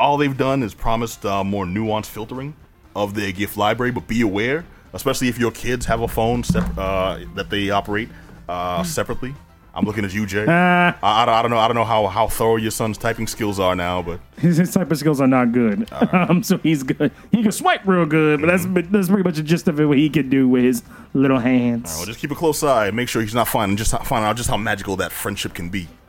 [0.00, 2.54] all they've done is promised uh, more nuanced filtering
[2.96, 6.76] of their GIF library, but be aware, especially if your kids have a phone sep-
[6.78, 8.08] uh, that they operate
[8.48, 9.34] uh, separately.
[9.72, 10.42] I'm looking at you, Jay.
[10.46, 11.58] Uh, I, I, don't- I don't know.
[11.58, 14.72] I don't know how, how thorough your son's typing skills are now, but his, his
[14.74, 15.88] type of skills are not good.
[16.12, 17.12] Um, so he's good.
[17.30, 19.84] He can swipe real good, but that's that's pretty much the gist of it.
[19.86, 20.82] What he can do with his
[21.14, 21.94] little hands.
[21.96, 22.88] well, just keep a close eye.
[22.88, 25.68] and Make sure he's not finding just finding out just how magical that friendship can
[25.70, 25.86] be.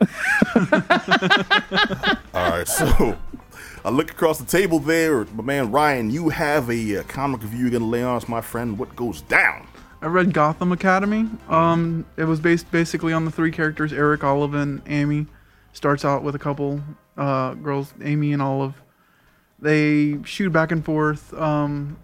[2.34, 3.16] All right, so
[3.84, 6.10] I look across the table there, my man Ryan.
[6.10, 8.78] You have a, uh comic review you're gonna lay on us, my friend.
[8.78, 9.66] What goes down?
[10.00, 11.28] I read Gotham Academy.
[11.48, 15.26] Um, it was based basically on the three characters Eric, Olive, and Amy.
[15.72, 16.80] Starts out with a couple
[17.16, 18.74] uh, girls, Amy and Olive.
[19.58, 21.32] They shoot back and forth.
[21.34, 21.96] Um,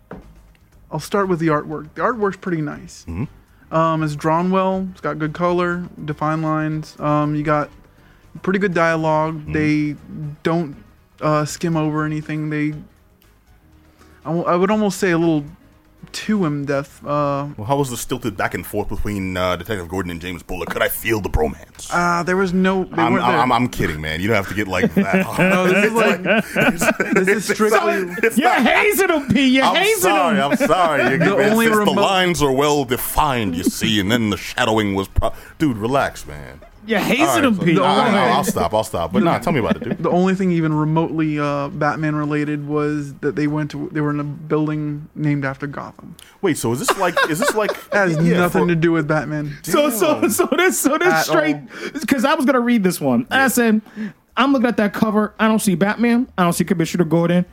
[0.90, 1.94] I'll start with the artwork.
[1.94, 3.04] The artwork's pretty nice.
[3.04, 3.24] Hmm.
[3.70, 4.88] Um, it's drawn well.
[4.92, 6.98] It's got good color, defined lines.
[6.98, 7.68] Um, you got
[8.42, 9.96] pretty good dialog They
[10.42, 10.76] don't
[11.20, 12.50] uh, skim over anything.
[12.50, 12.70] They,
[14.24, 15.44] I w- I would almost say a little
[16.12, 17.04] too in depth.
[17.04, 20.42] Uh, Well, how was the stilted back and forth between uh, Detective Gordon and James
[20.42, 20.70] Bullock?
[20.70, 21.90] Could I feel the bromance?
[21.92, 22.84] uh, there was no.
[22.84, 23.36] They I'm, weren't there.
[23.38, 24.20] I'm, I'm kidding, man.
[24.20, 25.26] You don't have to get like that.
[25.38, 28.14] no, this is like this is strictly.
[28.22, 29.48] It's You're not- hazing him, P.
[29.48, 30.36] You're I'm hazing sorry.
[30.36, 30.42] him.
[30.52, 31.12] I'm sorry.
[31.12, 34.94] You- The only it's- the lines are well defined, you see, and then the shadowing
[34.94, 35.08] was.
[35.08, 36.60] Pro- dude, relax, man.
[36.88, 37.78] You're hazing All right, him, so- P.
[37.78, 38.72] I- I- only- I'll stop.
[38.74, 39.12] I'll stop.
[39.12, 39.98] But nah, tell me about it, dude.
[39.98, 44.10] The only thing even remotely uh, Batman related was that they went to they were
[44.10, 46.16] in a building named after Gotham.
[46.40, 47.14] Wait, so is this like?
[47.28, 47.70] Is this like?
[47.90, 49.56] That has yeah, nothing for- to do with Batman.
[49.62, 51.56] So so so this so this At straight
[51.92, 53.26] because I was gonna read this one.
[53.30, 53.82] And I said,
[54.36, 55.34] I'm looking at that cover.
[55.38, 56.26] I don't see Batman.
[56.38, 57.44] I don't see Commissioner Gordon.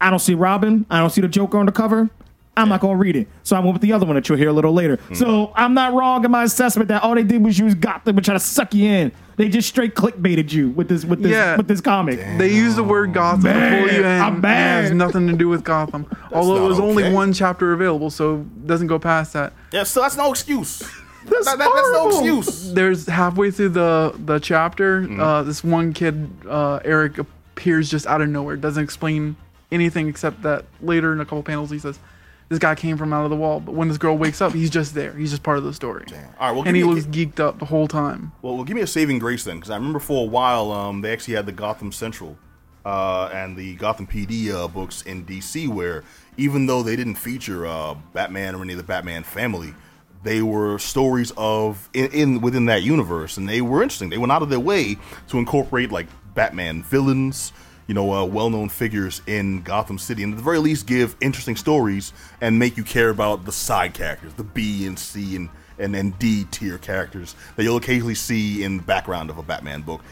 [0.00, 0.86] I don't see Robin.
[0.90, 2.08] I don't see the Joker on the cover.
[2.56, 3.26] I'm not gonna read it.
[3.42, 4.96] So I went with the other one that you'll hear a little later.
[4.96, 5.14] Hmm.
[5.14, 8.24] So I'm not wrong in my assessment that all they did was use Gotham and
[8.24, 9.12] try to suck you in.
[9.36, 11.56] They just straight clickbaited you with this with this Yeah.
[11.56, 12.20] with this comic.
[12.38, 14.06] They used the word Gotham to pull you in.
[14.06, 14.78] I'm bad.
[14.84, 16.06] It has nothing to do with Gotham.
[16.32, 19.52] Although not it was only one chapter available, so it doesn't go past that.
[19.72, 20.82] Yeah, so that's no excuse.
[21.26, 22.74] That's That- that- that's no excuse.
[22.74, 25.20] There's halfway through the the chapter, Mm-hmm.
[25.20, 28.56] uh, this one kid, uh, Eric, appears just out of nowhere.
[28.56, 29.36] Doesn't explain
[29.72, 31.98] anything except that later in a couple panels he says,
[32.48, 34.70] "This guy came from out of the wall." But when this girl wakes up, he's
[34.70, 35.12] just there.
[35.12, 36.04] He's just part of the story.
[36.12, 38.32] All right, well, and he looks geeked up the whole time.
[38.42, 41.00] Well, well, give me a saving grace then, because I remember for a while um,
[41.00, 42.36] they actually had the Gotham Central
[42.84, 46.04] uh, and the Gotham PD uh, books in DC, where
[46.36, 49.74] even though they didn't feature uh, Batman or any of the Batman family,
[50.22, 54.10] they were stories of in, in within that universe, and they were interesting.
[54.10, 54.96] They went out of their way
[55.28, 57.52] to incorporate like Batman villains,
[57.86, 61.56] you know, uh, well-known figures in Gotham City, and at the very least give interesting
[61.56, 65.96] stories and make you care about the side characters, the B and C and and,
[65.96, 70.02] and D tier characters that you'll occasionally see in the background of a Batman book.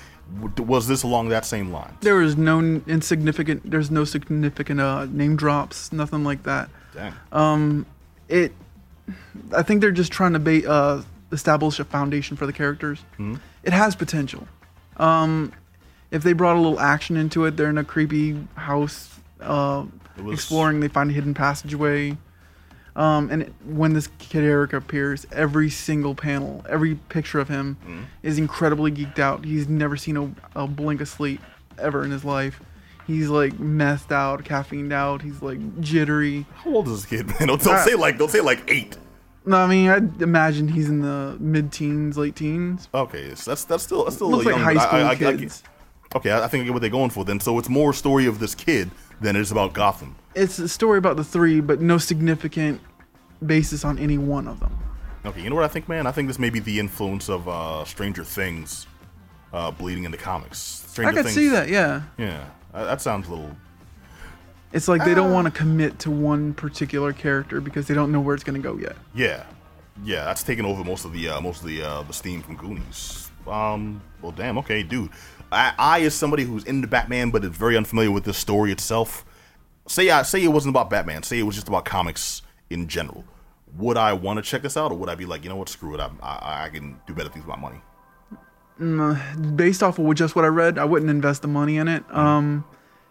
[0.58, 1.96] Was this along that same line?
[2.00, 3.70] There is no insignificant.
[3.70, 5.92] There's no significant uh, name drops.
[5.92, 6.70] Nothing like that.
[6.94, 7.87] Dang.
[8.28, 8.52] It.
[9.54, 13.00] I think they're just trying to ba- uh, establish a foundation for the characters.
[13.16, 13.37] Hmm?
[13.62, 14.48] It has potential.
[14.96, 15.52] Um,
[16.12, 19.85] if they brought a little action into it, they're in a creepy house, uh,
[20.22, 20.79] was- exploring.
[20.79, 22.16] They find a hidden passageway.
[22.94, 27.77] Um, and it, when this kid Eric appears, every single panel, every picture of him
[27.85, 28.03] Hmm?
[28.22, 29.46] is incredibly geeked out.
[29.46, 31.40] He's never seen a, a blink of sleep
[31.79, 32.61] ever in his life.
[33.07, 35.22] He's like messed out, caffeined out.
[35.22, 36.44] He's like jittery.
[36.57, 37.48] How old is this kid, man?
[37.48, 38.96] Don't, don't Uh, say like don't say like eight.
[39.46, 42.88] No, I mean, I'd imagine he's in the mid-teens, late teens.
[42.94, 45.31] Okay, so that's that's still that's still Looks a like young, high I- school I-
[45.33, 45.62] I kids.
[46.16, 47.40] Okay, I I think I get what they're going for then.
[47.40, 50.16] So it's more a story of this kid than it is about Gotham.
[50.35, 52.81] It's a story about the three, but no significant
[53.44, 54.77] basis on any one of them.
[55.25, 56.07] Okay, you know what I think, man?
[56.07, 58.87] I think this may be the influence of uh, Stranger Things
[59.53, 60.59] uh, bleeding into the comics.
[60.59, 62.03] Stranger I could Things, see that, yeah.
[62.18, 62.44] Yeah,
[62.75, 63.57] uh, that sounds a little.
[64.72, 65.35] It's like they don't Ah.
[65.35, 68.66] want to commit to one particular character because they don't know where it's going to
[68.68, 68.96] go yet.
[69.14, 69.44] Yeah,
[70.03, 72.57] yeah, that's taken over most of the uh, most of the uh, the steam from
[72.57, 73.31] Goonies.
[73.46, 75.11] Um, well, damn, okay, dude.
[75.52, 79.24] I, I as somebody who's into Batman but is very unfamiliar with the story itself.
[79.86, 81.22] Say I say it wasn't about Batman.
[81.22, 83.24] Say it was just about comics in general.
[83.78, 85.68] Would I want to check this out, or would I be like, you know what,
[85.68, 87.80] screw it, I, I, I can do better things with my money?
[89.56, 92.04] Based off of just what I read, I wouldn't invest the money in it.
[92.14, 92.64] Um,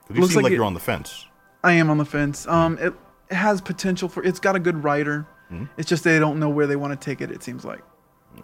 [0.08, 1.26] 'Cause you Looks seem like, like it- you're on the fence.
[1.64, 2.48] I am on the fence.
[2.48, 2.94] Um, it,
[3.30, 4.24] it has potential for.
[4.24, 5.26] It's got a good writer.
[5.52, 5.66] Mm-hmm.
[5.78, 7.30] It's just they don't know where they want to take it.
[7.32, 7.82] It seems like.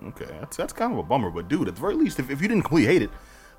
[0.08, 1.30] Okay, that's that's kind of a bummer.
[1.32, 3.10] But dude, at the very least, if, if you didn't completely hate it,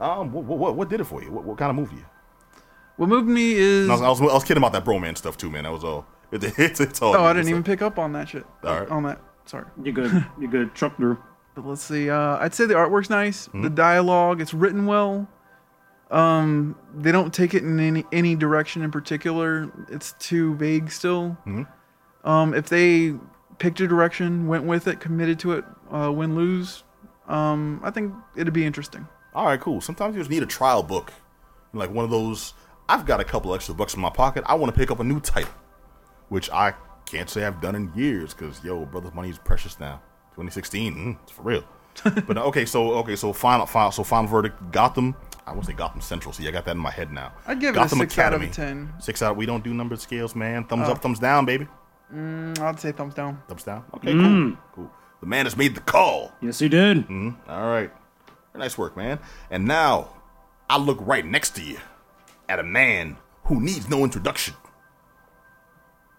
[0.01, 1.31] um, what, what what did it for you?
[1.31, 2.05] What, what kind of movie?
[2.97, 3.85] What moved me is.
[3.89, 5.65] And I was, I was I was kidding about that bromance stuff too, man.
[5.65, 6.07] That was all.
[6.31, 7.17] It, it's it's all.
[7.17, 8.45] oh, I didn't even pick up on that shit.
[8.63, 8.89] All right.
[8.91, 9.19] On that.
[9.47, 9.65] Sorry.
[9.83, 10.27] You're good?
[10.39, 10.75] You're good?
[10.75, 11.17] Truck through.
[11.55, 12.11] But let's see.
[12.11, 13.47] Uh, I'd say the artwork's nice.
[13.47, 13.63] Hmm?
[13.63, 15.27] The dialogue, it's written well.
[16.11, 19.73] Um, they don't take it in any any direction in particular.
[19.91, 21.31] It's too vague still.
[21.45, 21.63] Hmm?
[22.25, 23.15] Um, if they
[23.59, 26.85] picked a direction, went with it, committed to it, uh, win lose,
[27.27, 29.09] Um, I think it'd be interesting.
[29.35, 29.81] All right, cool.
[29.81, 31.13] Sometimes you just need a trial book,
[31.73, 32.55] like one of those.
[32.89, 34.45] I've got a couple extra bucks in my pocket.
[34.47, 35.53] I want to pick up a new title,
[36.29, 36.75] which I
[37.07, 40.01] can't say I've done in years because yo, brother's money is precious now.
[40.33, 41.65] 2016, mm, it's for real.
[42.27, 44.57] but okay, so okay, so final, final, so final verdict.
[44.73, 45.15] Gotham.
[45.47, 46.33] I won't say Gotham Central.
[46.35, 47.33] See, I got that in my head now.
[47.47, 48.87] I'd give it a Gotham six out of Academy.
[48.89, 49.01] 10.
[49.01, 49.37] Six out.
[49.37, 50.65] We don't do numbered scales, man.
[50.65, 50.93] Thumbs Oh.
[50.93, 51.67] up, thumbs down, baby.
[52.15, 53.43] Mm, I'd say thumbs down.
[53.49, 53.85] Thumbs down.
[53.95, 54.91] Okay, cool, cool.
[55.21, 56.33] The man has made the call.
[56.43, 57.07] Yes, he did.
[57.49, 57.91] All right.
[58.59, 59.19] Nice work, man.
[59.51, 60.09] And now
[60.69, 61.79] I look right next to you
[62.49, 64.55] at a man who needs no introduction.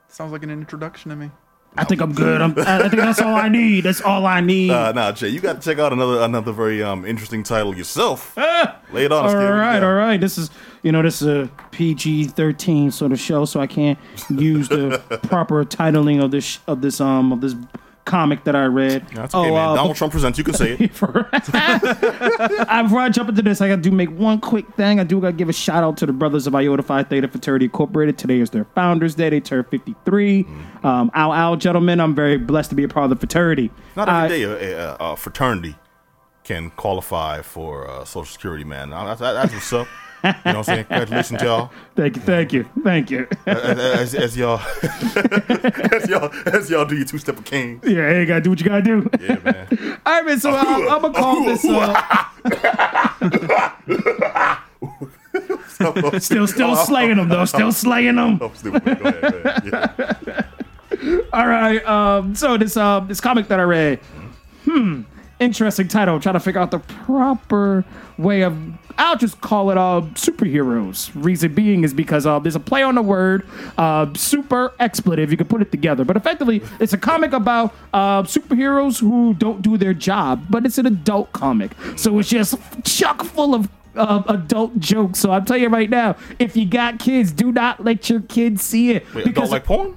[0.08, 1.32] Sounds like an introduction to me.
[1.78, 2.42] I think I'm good.
[2.42, 3.82] I'm, I I think that's all I need.
[3.84, 4.72] That's all I need.
[4.80, 8.36] Uh, nah, Jay, you got to check out another another very um interesting title yourself.
[8.92, 9.46] Lay it on us, all kid.
[9.50, 9.86] right, Yeah.
[9.88, 10.20] all right.
[10.20, 10.50] This is,
[10.82, 14.00] you know, this is a PG-13 sort of show, so I can't
[14.32, 14.98] use the
[15.28, 17.54] proper titling of this of this um of this
[18.10, 19.08] comic that I read.
[19.14, 19.70] That's okay, man.
[19.70, 20.38] uh, Donald Trump presents.
[20.38, 20.92] You can say it.
[22.70, 25.00] Uh, before I jump into this, I got to do make one quick thing.
[25.00, 27.28] I do got to give a shout out to the brothers of Iota Phi Theta
[27.28, 28.18] Fraternity Incorporated.
[28.18, 29.30] Today is their Founders Day.
[29.30, 30.46] They turned 53.
[30.84, 32.00] Um, ow, ow, gentlemen.
[32.00, 33.72] I'm very blessed to be a part of the fraternity.
[33.96, 35.76] Not Uh, every day a, a, a fraternity
[36.44, 38.90] can qualify for uh, Social Security, man.
[38.90, 39.88] That's, that's what's up.
[40.24, 40.86] You know what I'm saying?
[40.86, 41.72] Congratulations, y'all.
[41.96, 43.28] Thank you, thank you, thank you.
[43.46, 44.60] As, as, as y'all,
[45.16, 47.80] as y'all, as y'all do your two step of cane.
[47.84, 49.10] yeah, hey, you gotta do what you gotta do.
[49.20, 49.68] Yeah, man.
[50.06, 50.40] All right, man.
[50.40, 51.64] So um, I'm gonna call this.
[51.66, 52.04] Uh,
[56.20, 57.46] still, still slaying them though.
[57.46, 58.40] Still slaying them.
[58.42, 58.86] Oh, stupid.
[58.86, 58.98] man.
[58.98, 60.18] Go ahead.
[61.02, 61.22] Yeah.
[61.32, 61.86] All right.
[61.86, 62.36] Um.
[62.36, 64.00] So this um this comic that I read.
[64.66, 65.04] Hmm.
[65.40, 66.16] Interesting title.
[66.16, 67.86] I'm trying to figure out the proper
[68.18, 68.58] way of.
[68.98, 71.10] I'll just call it uh superheroes.
[71.16, 73.48] Reason being is because uh, there's a play on the word
[73.78, 75.32] uh, super expletive.
[75.32, 79.62] You can put it together, but effectively it's a comic about uh, superheroes who don't
[79.62, 80.46] do their job.
[80.50, 85.20] But it's an adult comic, so it's just chock full of uh, adult jokes.
[85.20, 88.62] So I'm telling you right now, if you got kids, do not let your kids
[88.64, 89.96] see it Wait, adult like porn?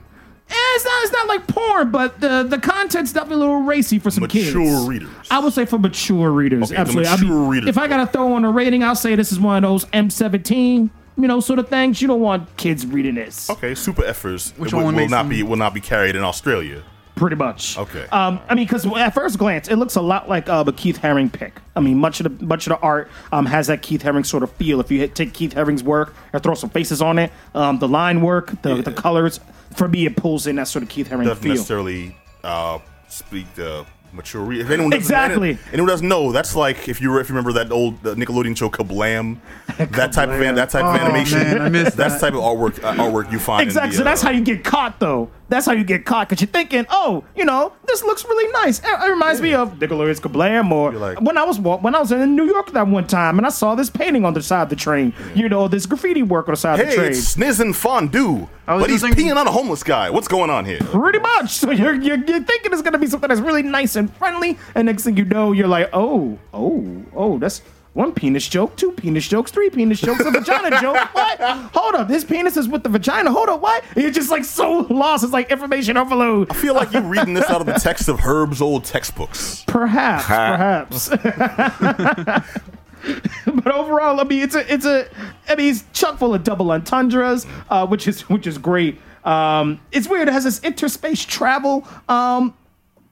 [0.52, 1.02] Eh, it's not.
[1.04, 4.54] It's not like porn, but the the content's definitely a little racy for some kids.
[4.54, 5.08] Mature readers.
[5.30, 7.08] I would say for mature readers, Okay, the absolutely.
[7.08, 9.40] I mature mean, readers, if I gotta throw on a rating, I'll say this is
[9.40, 12.02] one of those M17, you know, sort of things.
[12.02, 15.22] You don't want kids reading this, Okay, super effers Which will, one will makes not
[15.22, 16.82] them- be will not be carried in Australia.
[17.22, 17.78] Pretty much.
[17.78, 18.04] Okay.
[18.10, 21.00] Um, I mean, because at first glance, it looks a lot like uh, a Keith
[21.00, 21.60] Haring pick.
[21.76, 24.42] I mean, much of the much of the art um, has that Keith Haring sort
[24.42, 24.80] of feel.
[24.80, 27.88] If you hit, take Keith Haring's work and throw some faces on it, um, the
[27.88, 29.38] line work, the, the colors,
[29.76, 31.52] for me, it pulls in that sort of Keith Haring Doesn't feel.
[31.54, 34.64] necessarily uh, speak the mature reader.
[34.64, 35.48] If anyone doesn't, Exactly.
[35.50, 38.54] Anyone, anyone doesn't know, that's like if you if you remember that old uh, Nickelodeon
[38.54, 39.38] show Kablam,
[39.78, 41.38] that type of an- that type of Oh, animation.
[41.38, 42.32] man, I missed that's the that.
[42.32, 43.62] type of artwork uh, artwork you find.
[43.62, 43.86] Exactly.
[43.86, 45.30] In the, so that's uh, how you get caught, though.
[45.52, 48.78] That's how you get caught because you're thinking, oh, you know, this looks really nice.
[48.78, 52.10] It, it reminds me of Nickelodeon's Kablam, or like- when I was when I was
[52.10, 54.68] in New York that one time and I saw this painting on the side of
[54.70, 55.12] the train.
[55.34, 57.10] You know, this graffiti work on the side of the Hey, train.
[57.10, 60.08] it's Sniz and Fondue, but he's thinking- peeing on a homeless guy.
[60.08, 60.78] What's going on here?
[60.80, 61.50] Pretty much.
[61.50, 64.86] So you're, you're you're thinking it's gonna be something that's really nice and friendly, and
[64.86, 67.60] next thing you know, you're like, oh, oh, oh, that's.
[67.94, 70.96] One penis joke, two penis jokes, three penis jokes, a vagina joke.
[71.14, 71.38] What?
[71.40, 73.30] Hold up, this penis is with the vagina.
[73.30, 73.84] Hold up, what?
[73.94, 75.24] You're just like so lost.
[75.24, 76.50] It's like information overload.
[76.50, 79.62] I feel like you're reading this out of the text of Herb's old textbooks.
[79.66, 81.08] Perhaps, perhaps.
[83.46, 85.06] but overall, I mean, it's a, it's a,
[85.48, 88.98] I mean, it's chock full of double entendres, uh, which is, which is great.
[89.24, 90.28] Um, it's weird.
[90.28, 92.54] It has this interspace travel um,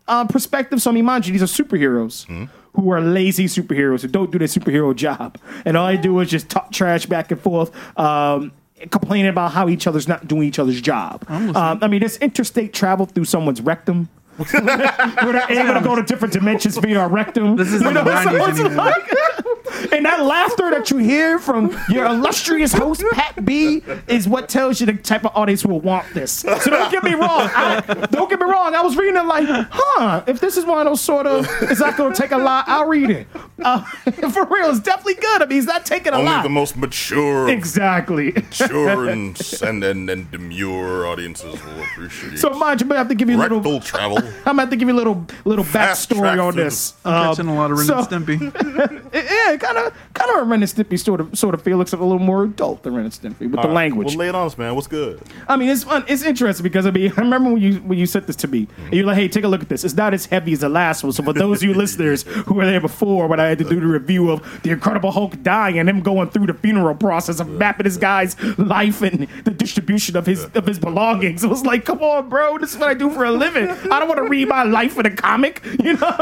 [0.08, 0.80] uh, perspective.
[0.80, 2.48] So I mean, mind you, these are superheroes.
[2.74, 6.30] Who are lazy superheroes who don't do their superhero job, and all they do is
[6.30, 8.52] just talk trash back and forth, um,
[8.90, 11.24] complaining about how each other's not doing each other's job.
[11.28, 14.09] Um, I mean, this interstate travel through someone's rectum.
[14.37, 17.56] Where they're able to go to different dimensions via our rectum.
[17.56, 19.59] This isn't You know, the 90s so it's like-
[19.92, 24.80] and that laughter that you hear from your illustrious host Pat B is what tells
[24.80, 26.33] you the type of audience will want this.
[26.33, 27.48] So don't get me wrong.
[27.54, 27.80] I,
[28.11, 28.74] don't get me wrong.
[28.74, 30.22] I was reading it like, huh?
[30.26, 32.64] If this is one of those sort of, it's not going to take a lot.
[32.68, 33.26] I'll read it.
[33.62, 33.83] Uh,
[34.33, 35.42] for real, it's definitely good.
[35.42, 36.28] I mean, it's not taking a lot?
[36.38, 38.33] Only the most mature, exactly.
[38.33, 42.35] mature and, and, and and demure audiences will appreciate.
[42.35, 42.38] It.
[42.38, 43.59] So mind you, I'm gonna have to give you a little.
[43.59, 44.18] rectal travel.
[44.18, 46.92] I'm gonna have to give you a little little Fast backstory on this.
[46.92, 49.12] the- Um, Catching a lot of Ren so- and Stimpy.
[49.14, 51.78] yeah, kind of, kind of a Ren and Stimpy sort of, sort of feel.
[51.78, 54.08] Looks a little more adult than Ren and Stimpy with the All right, language.
[54.08, 54.74] Well, lay it on us, man.
[54.74, 55.22] What's good?
[55.48, 56.04] I mean, it's fun.
[56.08, 58.66] It's interesting because I mean, I remember when you when you sent this to me,
[58.84, 59.84] and you're like, "Hey, take a look at this.
[59.84, 62.54] It's not as heavy as the last one." So for those of you listeners who
[62.54, 65.78] were there before, when I had to do the review of the Incredible Hulk dying
[65.78, 70.16] and him going through the funeral process of mapping this guy's life and the distribution
[70.16, 71.44] of his of his belongings.
[71.44, 73.68] It was like, come on, bro, this is what I do for a living.
[73.68, 76.16] I don't want to read my life in a comic, you know.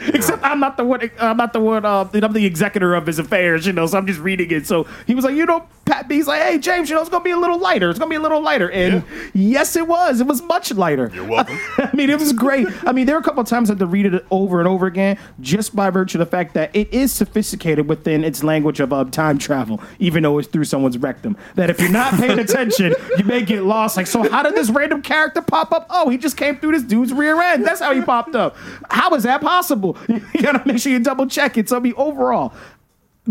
[0.14, 1.10] Except I'm not the one.
[1.18, 1.84] I'm not the one.
[1.84, 3.86] Uh, I'm the executor of his affairs, you know.
[3.86, 4.66] So I'm just reading it.
[4.66, 7.24] So he was like, you know, Pat B's like, hey James, you know, it's gonna
[7.24, 7.88] be a little lighter.
[7.88, 10.20] It's gonna be a little lighter, and yes, it was.
[10.20, 11.10] It was much lighter.
[11.12, 11.58] You're welcome.
[11.78, 12.68] I mean, it was great.
[12.86, 14.68] I mean, there were a couple of times I had to read it over and
[14.68, 18.78] over again, just by virtue of the fact that it is sophisticated within its language
[18.78, 21.36] of uh, time travel, even though it's through someone's rectum.
[21.54, 23.96] That if you're not paying attention, you may get lost.
[23.96, 25.86] Like, so how did this random character pop up?
[25.88, 27.64] Oh, he just came through this dude's rear end.
[27.64, 28.56] That's how he popped up.
[28.90, 29.96] How is that possible?
[30.34, 31.68] You gotta make sure you double check it.
[31.68, 32.49] So, I mean, overall,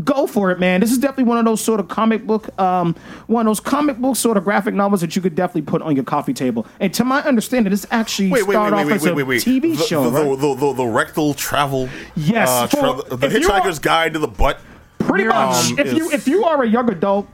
[0.04, 0.80] go for it, man.
[0.82, 2.96] This is definitely one of those sort of comic book, um,
[3.28, 5.96] one of those comic book sort of graphic novels that you could definitely put on
[5.96, 6.66] your coffee table.
[6.80, 9.26] And to my understanding, this actually Wait, wait, started wait, off wait, as wait, a
[9.26, 9.42] wait.
[9.42, 10.40] TV the, show, the, right?
[10.40, 11.90] the, the, the rectal travel.
[12.16, 14.60] Yes, uh, tra- the Hitchhiker's are- Guide to the Butt.
[15.00, 15.72] Pretty much.
[15.72, 17.28] Um, if you if you are a young adult,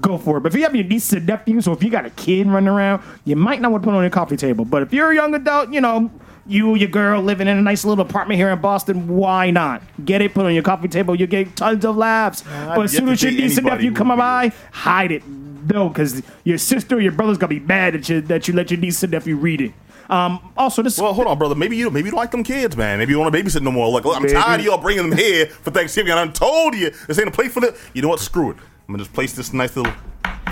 [0.00, 0.40] go for it.
[0.40, 2.68] But if you have your nieces and nephews, or if you got a kid running
[2.68, 4.64] around, you might not want to put it on your coffee table.
[4.64, 6.10] But if you're a young adult, you know.
[6.50, 9.06] You, your girl, living in a nice little apartment here in Boston.
[9.06, 10.34] Why not get it?
[10.34, 11.14] Put it on your coffee table.
[11.14, 12.42] You get tons of laughs.
[12.42, 15.22] but as soon as your niece and nephew come by, hide it.
[15.26, 18.70] No, because your sister or your brother's gonna be mad at you that you let
[18.70, 19.72] your niece and nephew read it.
[20.08, 21.54] Um, also, this Well, hold on, brother.
[21.54, 22.98] Maybe you maybe you don't like them kids, man.
[22.98, 23.88] Maybe you want to babysit no more.
[23.92, 26.10] Like, look, I'm tired of y'all bringing them here for Thanksgiving.
[26.10, 27.76] I done told you this ain't a place for the.
[27.94, 28.18] You know what?
[28.18, 28.56] Screw it.
[28.88, 29.92] I'm gonna just place this nice little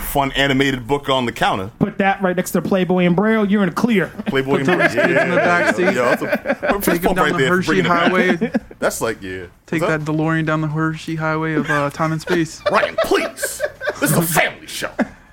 [0.08, 1.70] fun animated book on the counter.
[1.78, 3.48] put that right next to Playboy and Braille.
[3.48, 4.06] You're in the clear.
[4.26, 4.80] Playboy and Braille.
[4.88, 5.82] kids in the back seat.
[5.84, 8.36] Yeah, that's a, Take them down the Hershey Highway.
[8.78, 9.46] That's like yeah.
[9.66, 12.62] Take What's that DeLorean down the Hershey Highway of uh, time and space.
[12.70, 13.60] Ryan, please.
[14.00, 14.90] This is a family show.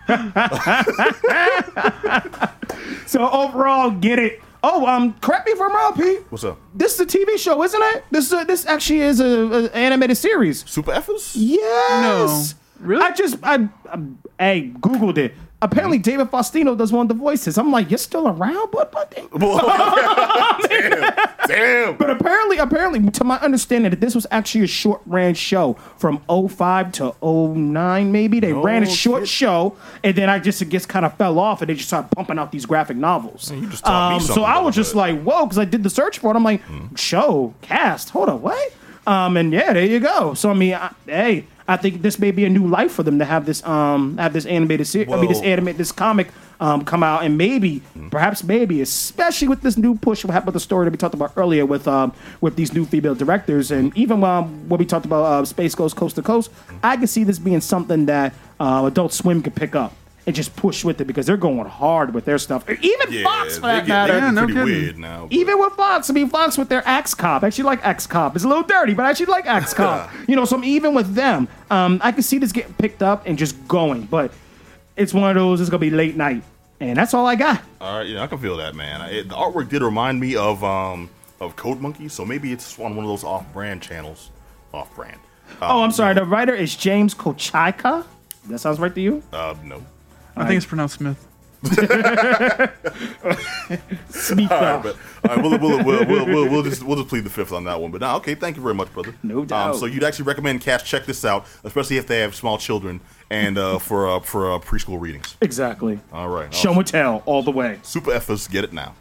[3.08, 4.42] So overall, get it.
[4.64, 6.22] Oh, um, correct me if I'm wrong, Pete.
[6.30, 6.58] What's up?
[6.74, 8.04] This is a TV show, isn't it?
[8.10, 10.68] This is a, this actually is a, a animated series.
[10.70, 11.34] Super Effers?
[11.36, 12.54] Yes.
[12.54, 12.60] No.
[12.86, 13.02] Really?
[13.02, 14.00] I just I, I
[14.40, 15.34] hey googled it.
[15.62, 17.58] Apparently, David Faustino does one of the voices.
[17.58, 19.10] I'm like, you're still around, but but.
[20.70, 21.14] Damn.
[21.48, 21.98] Damn.
[21.98, 26.22] But apparently, apparently, to my understanding, that this was actually a short ran show from
[26.28, 28.40] 05 to 09, maybe.
[28.40, 29.30] They ran a short shit.
[29.30, 32.10] show, and then I just, it just kind of fell off, and they just started
[32.12, 33.52] pumping out these graphic novels.
[33.52, 34.98] you just taught me um, so something I about was just that.
[34.98, 36.36] like, whoa, because I did the search for it.
[36.36, 36.62] I'm like,
[36.96, 38.74] show, cast, hold on, what?
[39.08, 40.34] Um, and yeah, there you go.
[40.34, 43.18] So, I mean, I, hey, I think this may be a new life for them
[43.20, 46.28] to have this, um, have this animated series, I mean, this animated, this comic
[46.60, 50.54] um, come out, and maybe, perhaps, maybe, especially with this new push, what happened with
[50.54, 53.96] the story that we talked about earlier with um, with these new female directors, and
[53.98, 56.52] even um, when we talked about uh, Space Ghost Coast to Coast,
[56.84, 59.94] I can see this being something that uh, Adult Swim could pick up
[60.28, 62.68] and just push with it because they're going hard with their stuff.
[62.70, 64.14] Even Yeah, Fox, for they that get, matter.
[64.14, 64.66] they Yeah, get no pretty kidding.
[64.84, 65.22] weird now.
[65.26, 67.44] but- Even with Fox, I mean Fox with their Axe Cop.
[67.44, 68.36] I actually like Axe Cop.
[68.36, 70.10] It's a little dirty, but I actually like Axe Cop.
[70.28, 73.38] you know, so even with them, um, I can see this getting picked up and
[73.38, 74.04] just going.
[74.06, 74.32] But
[74.96, 75.62] it's one of those.
[75.62, 76.42] It's gonna be late night,
[76.80, 77.62] and that's all I got.
[77.80, 79.02] All right, yeah, I can feel that, man.
[79.10, 81.10] It, the artwork did remind me of um
[81.40, 84.30] of Code Monkey, so maybe it's on one of those off-brand channels.
[84.74, 85.20] Off-brand.
[85.62, 86.14] oh, I'm sorry.
[86.16, 88.06] The writer is James Kochalka.
[88.50, 89.22] That sounds right to you?
[89.34, 89.84] Uh, no.
[90.36, 91.28] I think it's pronounced Smith.
[94.10, 94.84] Speak All up.
[94.84, 94.96] right, but
[95.30, 97.64] all right, we'll, we'll, we'll, we'll, we'll, we'll just we'll just plead the fifth on
[97.64, 97.90] that one.
[97.92, 99.16] But now, okay, thank you very much, brother.
[99.24, 99.72] No doubt.
[99.72, 103.00] Um, so you'd actually recommend cats check this out, especially if they have small children
[103.32, 105.36] and uh, for uh, for uh, preschool readings.
[105.42, 106.00] Exactly.
[106.14, 107.80] All right, Show and tell all the way.
[107.82, 108.94] Super Effers, get it now.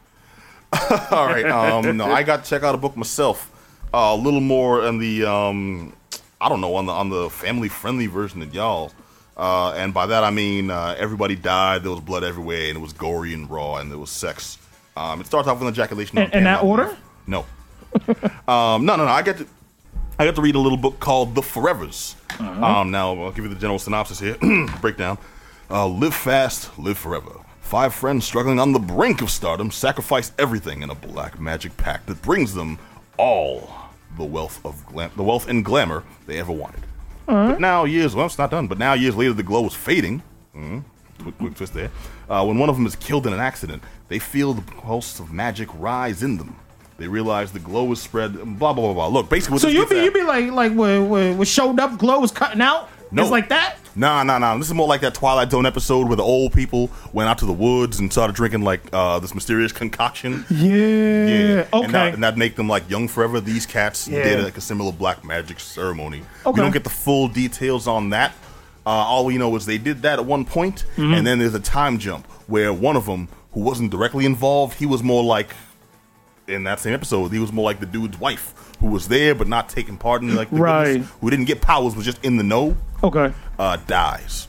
[1.11, 1.47] All right.
[1.47, 3.51] Um, no, I got to check out a book myself.
[3.93, 5.93] Uh, a little more on the um,
[6.41, 8.91] I don't know on the on the family friendly version than y'all.
[9.37, 11.83] Uh, and by that I mean uh, everybody died.
[11.83, 14.59] There was blood everywhere, and it was gory and raw, and there was sex.
[14.97, 16.19] Um, it starts off with an ejaculation.
[16.19, 16.97] In- in that order?
[17.27, 17.45] No.
[18.49, 19.07] um, no, no, no.
[19.07, 19.47] I get to.
[20.19, 22.15] I got to read a little book called The Forevers.
[22.41, 24.37] Um, now I'll give you the general synopsis here,
[24.81, 25.19] breakdown.
[25.71, 27.33] Uh, live fast, live forever.
[27.61, 32.07] Five friends struggling on the brink of stardom sacrifice everything in a black magic pact
[32.07, 32.79] that brings them
[33.17, 33.69] all
[34.17, 36.83] the wealth of glam- the wealth and glamour they ever wanted.
[37.27, 38.67] But now years well, it's not done.
[38.67, 40.23] But now years later, the glow is fading.
[40.55, 40.85] Mm,
[41.23, 41.91] quick, quick twist there.
[42.29, 45.33] Uh, when one of them is killed in an accident, they feel the pulse of
[45.33, 46.57] magic rise in them.
[46.97, 48.35] They realize the glow is spread.
[48.35, 49.07] Blah blah blah blah.
[49.09, 52.21] Look, basically, So you be you be like like when when, when showed up glow
[52.21, 52.89] was cutting out.
[53.11, 53.23] No.
[53.23, 53.77] It's like that.
[53.97, 54.57] Nah, nah, nah.
[54.59, 57.47] This is more like that Twilight Zone episode where the old people went out to
[57.47, 60.45] the woods and started drinking like uh, this mysterious concoction.
[60.51, 61.27] Yeah.
[61.27, 61.67] Yeah.
[61.73, 61.93] Okay.
[61.93, 63.41] that, and that make them like young forever.
[63.41, 64.25] These cats Yeah.
[64.25, 66.23] did like a similar black magic ceremony.
[66.45, 66.51] Okay.
[66.51, 68.33] We don't get the full details on that.
[68.87, 71.15] Uh, all we know is they did that at one point, Mm-hmm.
[71.15, 74.85] and then there's a time jump where one of them, who wasn't directly involved, he
[74.87, 75.55] was more like
[76.49, 79.47] in that same episode, he was more like the dude's wife who was there but
[79.49, 80.85] not taking part in like the Right.
[80.95, 83.33] goodness, who didn't get powers, was just in the know Okay.
[83.59, 84.49] uh, dies.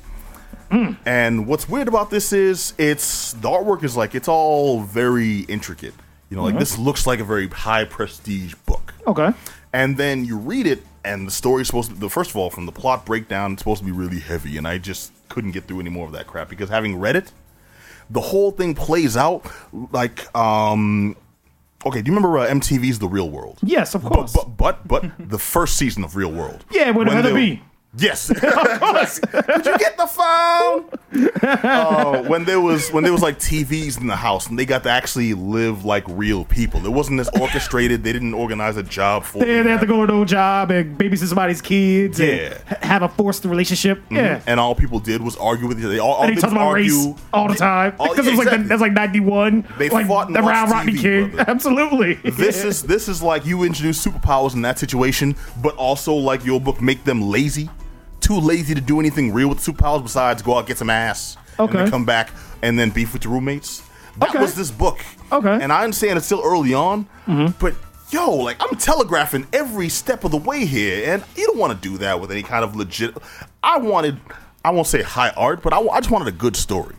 [1.05, 5.93] And what's weird about this is it's the artwork is like it's all very intricate.
[6.29, 8.93] You know, like this looks like a very high prestige book.
[9.07, 9.31] Okay.
[9.71, 11.95] And then you read it, and the story's supposed to.
[11.95, 14.67] The first of all, from the plot breakdown, it's supposed to be really heavy, and
[14.67, 17.31] I just couldn't get through any more of that crap because having read it,
[18.09, 19.45] the whole thing plays out
[19.91, 20.33] like.
[20.35, 21.15] um
[21.85, 23.59] Okay, do you remember uh, MTV's The Real World?
[23.61, 24.33] Yes, of course.
[24.33, 26.65] but but, but the first season of Real World.
[26.71, 27.61] yeah, When Heather B.
[27.97, 28.27] Yes.
[28.29, 30.85] Did you get the phone?
[31.41, 34.83] Uh, when there was when there was like TVs in the house and they got
[34.83, 36.85] to actually live like real people.
[36.85, 38.03] It wasn't as orchestrated.
[38.03, 39.63] They didn't organize a job for They, them.
[39.65, 42.57] they have to go to a job and babysit somebody's kids Yeah.
[42.69, 44.01] and have a forced relationship.
[44.09, 44.41] Yeah.
[44.47, 45.93] And all people did was argue with each other.
[45.93, 48.27] They all, all And he they talks about argue, race all the time all- because
[48.27, 49.65] it was like that's like ninety one.
[49.77, 51.29] They like fought and around Rodney TV, King.
[51.31, 51.49] brother.
[51.51, 52.15] Absolutely.
[52.15, 56.59] This is this is like you introduce superpowers in that situation, but also like your
[56.59, 57.69] book make them lazy,
[58.25, 61.69] too lazy to do anything real with superpowers besides go out get some ass and
[61.69, 61.77] Okay.
[61.79, 63.81] then come back and then beef with your roommates.
[64.17, 64.39] That Okay.
[64.39, 64.99] was this book.
[65.31, 65.47] Okay.
[65.47, 65.61] Mm-hmm.
[65.61, 67.07] and I understand it's still early on,
[67.59, 67.75] but
[68.11, 71.89] yo, like I'm telegraphing every step of the way here, and you don't want to
[71.89, 73.15] do that with any kind of legit.
[73.63, 74.17] I wanted.
[74.63, 76.95] I won't say high art, but I, I just wanted a good story.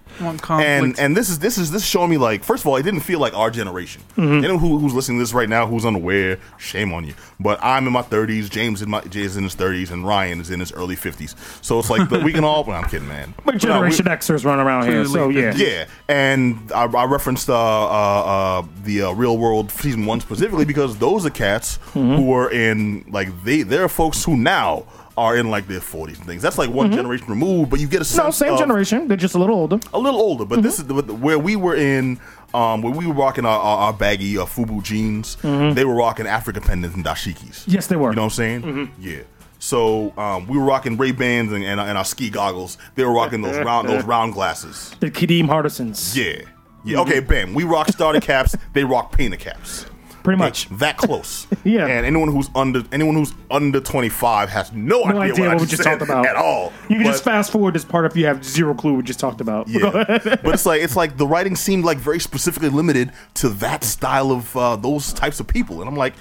[0.63, 2.83] And and this is this is this is showing me like first of all, it
[2.83, 4.03] didn't feel like our generation.
[4.17, 7.15] Anyone who, who's listening to this right now who's unaware, shame on you.
[7.39, 10.51] But I'm in my 30s, James in my Jay's in his 30s, and Ryan is
[10.51, 11.35] in his early 50s.
[11.63, 12.65] So it's like the, we can all.
[12.65, 13.35] Well, I'm kidding, man.
[13.45, 15.55] But But, uh, we- Generation Xers run around here, so yeah.
[15.55, 20.65] yeah, and I, I referenced uh, uh, uh, the uh, Real World season one specifically
[20.65, 24.85] because those are cats who are in like they they're folks who now
[25.17, 26.43] are in like their 40s and things.
[26.43, 29.09] That's like one generation removed, but you get a sense No, same of- generation.
[29.09, 29.79] They're just a little older.
[29.95, 32.21] a little older, but this is the, where we were in.
[32.55, 35.37] Um, where we were rocking our, our, our baggy uh, FUBU jeans,
[35.75, 37.65] they were rocking Africa pendants and dashikis.
[37.67, 38.11] Yes, they were.
[38.11, 38.93] You know what I'm saying?
[38.99, 39.23] Yeah.
[39.59, 42.79] So um, we were rocking Ray Bans and, and, and our ski goggles.
[42.95, 44.95] They were rocking those round those round glasses.
[45.01, 46.17] The Kadeem Hardisons.
[46.17, 46.43] Yeah.
[46.85, 47.01] Yeah.
[47.01, 47.21] Okay.
[47.21, 47.53] Bam.
[47.53, 48.57] We rock starter caps.
[48.75, 49.85] They rock painter caps.
[50.27, 50.69] Pretty much.
[50.79, 51.47] That close.
[51.65, 51.87] Yeah.
[51.87, 55.61] And anyone who's under anyone who's under 25 has no, No idea, idea what, what
[55.63, 56.73] we just talked about at all.
[56.89, 59.03] You can But- just fast forward this part if you have zero clue what we
[59.05, 59.69] just talked about.
[59.69, 63.83] Yeah, but it's like it's like the writing seemed like very specifically limited to that
[63.85, 66.15] style of uh, those types of people, and I'm like,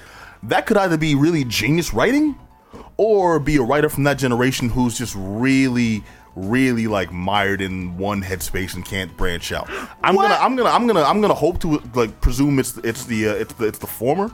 [0.44, 2.36] that could either be really genius writing,
[2.98, 6.04] or be a writer from that generation who's just really,
[6.36, 9.70] really like mired in one headspace and can't branch out.
[10.04, 13.30] I'm gonna, I'm gonna, I'm gonna, I'm gonna hope to like presume it's it's the
[13.30, 14.30] uh, it's the it's the former,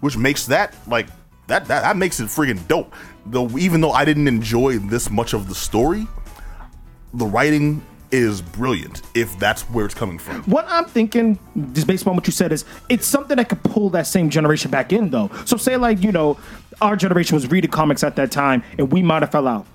[0.00, 1.06] which makes that like
[1.48, 2.94] that that that makes it freaking dope.
[3.26, 6.06] Though even though I didn't enjoy this much of the story,
[7.14, 10.42] the writing is brilliant if that's where it's coming from.
[10.44, 11.38] What I'm thinking,
[11.72, 14.70] just based on what you said, is it's something that could pull that same generation
[14.70, 15.30] back in, though.
[15.46, 16.38] So, say, like, you know,
[16.82, 19.66] our generation was reading comics at that time, and we might have fell out.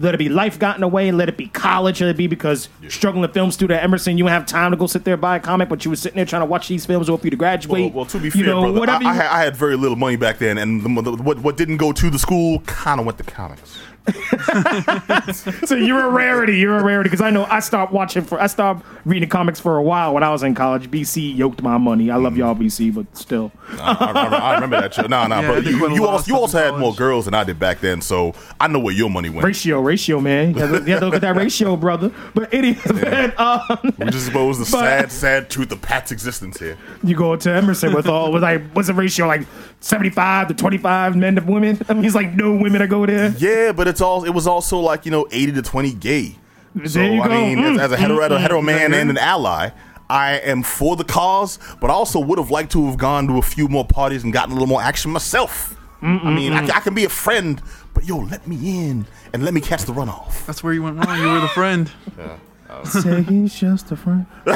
[0.00, 2.26] Let it be life got in the way, let it be college, let it be
[2.26, 5.20] because struggling film student at Emerson, you don't have time to go sit there and
[5.20, 7.26] buy a comic, but you were sitting there trying to watch these films or for
[7.26, 7.94] you to graduate.
[7.94, 9.96] well, to be you fair, know, brother, whatever I, you- had, I had very little
[9.96, 13.06] money back then, and the, the, what what didn't go to the school kind of
[13.06, 13.78] went to comics.
[15.64, 16.58] so you're a rarity.
[16.58, 19.76] You're a rarity because I know I stopped watching for I stopped reading comics for
[19.76, 20.90] a while when I was in college.
[20.90, 22.10] BC yoked my money.
[22.10, 22.22] I Mm.
[22.22, 23.50] love y'all BC, but still.
[23.78, 25.02] I, I, remember, I remember that show.
[25.06, 25.54] No, no, Yeah, bro.
[25.56, 28.00] I You, you also, you also in had more girls than I did back then,
[28.00, 29.44] so I know where your money went.
[29.44, 30.54] Ratio, ratio, man.
[30.54, 32.10] You have, to, you have to look at that ratio, brother.
[32.34, 33.60] But anyways, man, um,
[33.98, 36.76] We just expose the But- sad, sad truth of Pat's existence here.
[37.02, 39.46] you go to Emerson with all with like what's the ratio like
[39.80, 41.80] seventy five to twenty five men to women.
[41.88, 43.34] I mean, he's like no women that go there.
[43.38, 46.36] Yeah, but it's all it was also like you know eighty to twenty gay.
[46.84, 47.34] So you I go.
[47.34, 49.70] mean, Mm, as, as a hetero, hetero man and an ally,
[50.10, 53.38] I am for the cause, but I also would have liked to have gone to
[53.38, 55.76] a few more parties and gotten a little more action myself.
[56.02, 57.62] I mean, I, I can be a friend,
[57.94, 58.56] but yo, let me
[58.88, 60.44] in and let me catch the runoff.
[60.46, 61.18] That's where you went wrong.
[61.18, 61.90] You were the friend.
[62.84, 64.26] Say he's just a friend.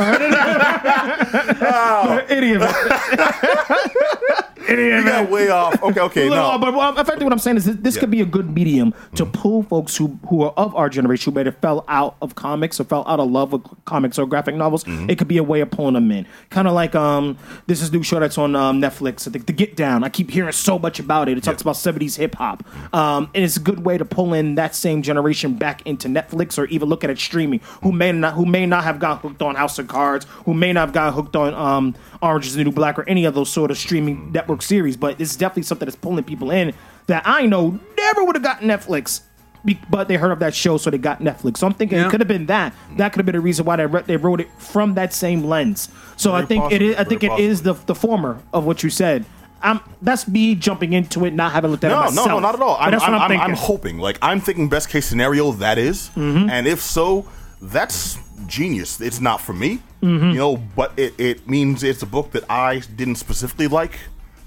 [2.29, 4.45] Any of it.
[4.69, 5.31] Any of You got it.
[5.31, 5.83] way off.
[5.83, 6.59] Okay, okay, No, no.
[6.59, 8.01] but well, effectively, what I'm saying is that this Yeah.
[8.01, 11.39] could be a good medium to pull folks who who are of our generation who
[11.41, 14.55] may have fell out of comics or fell out of love with comics or graphic
[14.57, 14.85] novels.
[14.87, 16.27] It could be a way of pulling them in.
[16.51, 19.27] Kind of like um, this is a new show that's on um, Netflix.
[19.27, 20.05] I think The Get Down.
[20.05, 21.39] I keep hearing so much about it.
[21.39, 22.63] It talks about 70s hip hop,
[22.95, 26.59] um, and it's a good way to pull in that same generation back into Netflix
[26.59, 27.61] or even look at it streaming.
[27.83, 30.73] Who may not who may not have got hooked on House of Cards, who may
[30.73, 33.51] not have got hooked on um, Orange is the New Black or any of those
[33.51, 34.97] sort of streaming network series.
[34.97, 36.75] But it's definitely something that's pulling people in
[37.07, 39.23] that I know never would have gotten Netflix
[39.65, 41.57] be- but they heard of that show, so they got Netflix.
[41.59, 42.07] So I'm thinking Yeah.
[42.07, 42.73] it could have been that.
[42.97, 45.43] That could have been a reason why they re- they wrote it from that same
[45.45, 45.89] lens.
[46.17, 46.95] So I Very think it is.
[46.95, 49.25] I possible, think it very is the the former of what you said.
[49.61, 52.29] I'm, that's me jumping into it, not having looked at it No, myself.
[52.29, 52.77] no, no, not at all.
[52.79, 53.51] I'm, that's I'm, I'm, I'm, thinking.
[53.51, 53.99] I'm hoping.
[53.99, 56.11] Like, I'm thinking best case scenario that is.
[56.15, 56.49] Mm-hmm.
[56.49, 57.27] and if so,
[57.61, 59.01] that's genius.
[59.01, 60.29] It's not for me, Mm-hmm.
[60.31, 63.99] you know, but it, it means it's a book that I didn't specifically like,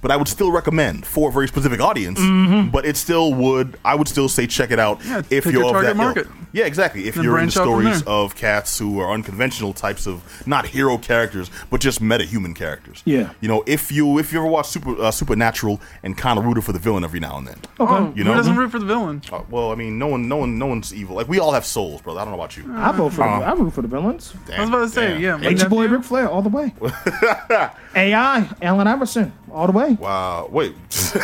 [0.02, 2.20] but I would still recommend for a very specific audience.
[2.20, 2.70] Mm-hmm.
[2.70, 3.78] But it still would.
[3.84, 6.28] I would still say check it out Yeah, if you're your of that market.
[6.28, 6.36] ilk.
[6.54, 7.08] Yeah, exactly.
[7.08, 8.14] If you're into branch out from stories there.
[8.14, 13.02] of cats who are unconventional types of not hero characters, but just meta human characters.
[13.06, 13.34] Yeah.
[13.42, 16.64] You know, if you if you ever watch Super uh, Supernatural and kind of rooted
[16.64, 17.58] for the villain every now and then.
[17.80, 18.32] Oh, You know?
[18.32, 19.22] who doesn't root for the villain?
[19.32, 21.16] Uh, well, I mean, no one, no one, no one's evil.
[21.16, 22.20] Like we all have souls, brother.
[22.20, 22.66] I don't know about you.
[22.76, 23.24] I vote for.
[23.24, 24.34] Uh, the, I root for the villains.
[24.54, 25.22] I was about to say, Damn.
[25.22, 25.36] yeah.
[25.38, 26.74] my H boy nephew- Ric Flair all the way.
[27.96, 29.94] AI Allen Iverson all the way.
[29.94, 30.48] Wow.
[30.52, 30.74] Wait.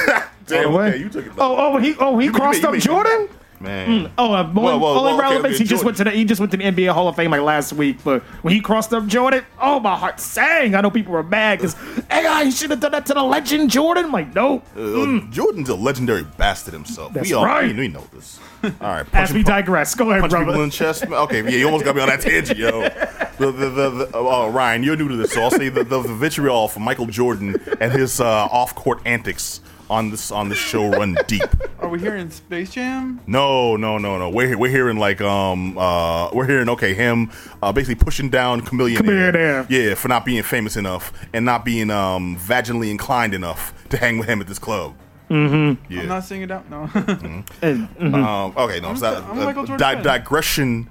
[0.49, 0.71] All Damn.
[0.71, 0.87] the way.
[0.91, 1.31] Okay, you took it.
[1.37, 3.27] Oh, oh, he, oh, he You crossed you up make- Jordan.
[3.59, 4.11] Man.
[4.17, 5.55] Oh, uh, only, Well, well, only okay, relevance.
[5.55, 7.31] okay, he just went to the he just went to the NBA Hall of Fame
[7.31, 7.97] like last week.
[8.03, 10.75] But when he crossed up Jordan, oh my heart sang.
[10.75, 11.75] I know people were mad because
[12.09, 14.05] AI he should have done that to the legend Jordan.
[14.05, 14.61] I'm like, no.
[14.75, 17.13] Uh, Jordan's a legendary bastard himself.
[17.13, 17.75] That's we all right.
[17.75, 18.39] we, know this.
[18.63, 19.05] All right.
[19.13, 20.63] As we digress, go ahead, punch people brother.
[20.63, 21.05] in the chest.
[21.05, 22.81] Okay, yeah, you almost got me on that tangent, yo.
[22.81, 26.01] The, the, the, the, oh, Ryan, you're new to this, so I'll say the, the,
[26.01, 31.17] vitriol from Michael Jordan and his uh, off-court antics on this on this show run
[31.27, 31.43] deep.
[31.79, 33.19] Are we hearing Space Jam?
[33.27, 34.29] No, no, no, no.
[34.29, 37.31] We're we're hearing like um uh we're hearing okay him
[37.61, 38.97] uh basically pushing down Chameleon.
[38.97, 39.65] Chameleon Air.
[39.69, 44.17] Yeah, for not being famous enough and not being um vaginally inclined enough to hang
[44.17, 44.95] with him at this club.
[45.29, 45.91] Mm-hmm.
[45.93, 46.01] Yeah.
[46.01, 46.69] I'm not singing it out.
[46.69, 46.83] No.
[47.61, 48.13] Uh, mhm.
[48.23, 50.89] um, okay, no, it's not, I'm a Michael Jordan di- digression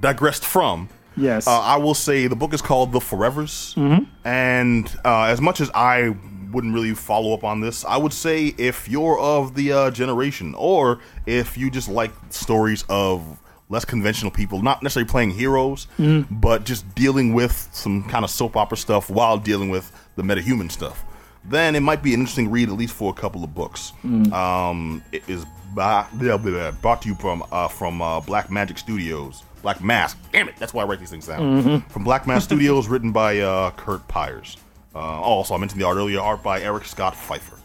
[0.00, 0.88] digressed from.
[1.16, 1.46] Yes.
[1.46, 4.04] Uh, I will say the book is called The Forevers, Mm-hmm.
[4.26, 6.14] and uh, as much as I
[6.54, 10.54] wouldn't really follow up on this, I would say if you're of the uh, generation,
[10.56, 13.38] or if you just like stories of
[13.68, 16.34] less conventional people, not necessarily playing heroes, Mm-hmm.
[16.36, 20.70] but just dealing with some kind of soap opera stuff while dealing with the metahuman
[20.70, 21.04] stuff,
[21.44, 23.92] then it might be an interesting read at least for a couple of books.
[24.04, 24.32] Mm.
[24.32, 25.44] Um, it is
[25.74, 29.42] by, blah, blah, blah, brought to you from uh, from uh, Black Magic Studios.
[29.60, 30.16] Black Mask.
[30.30, 31.40] Damn it, that's why I write these things down.
[31.62, 31.88] Mm-hmm.
[31.90, 34.56] From Black Mask Studios, written by uh, Curt Pires.
[34.94, 37.58] Uh, also, I mentioned the art earlier, art by Eric Scott Pfeiffer.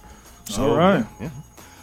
[0.46, 1.06] So, All right.
[1.20, 1.30] yeah.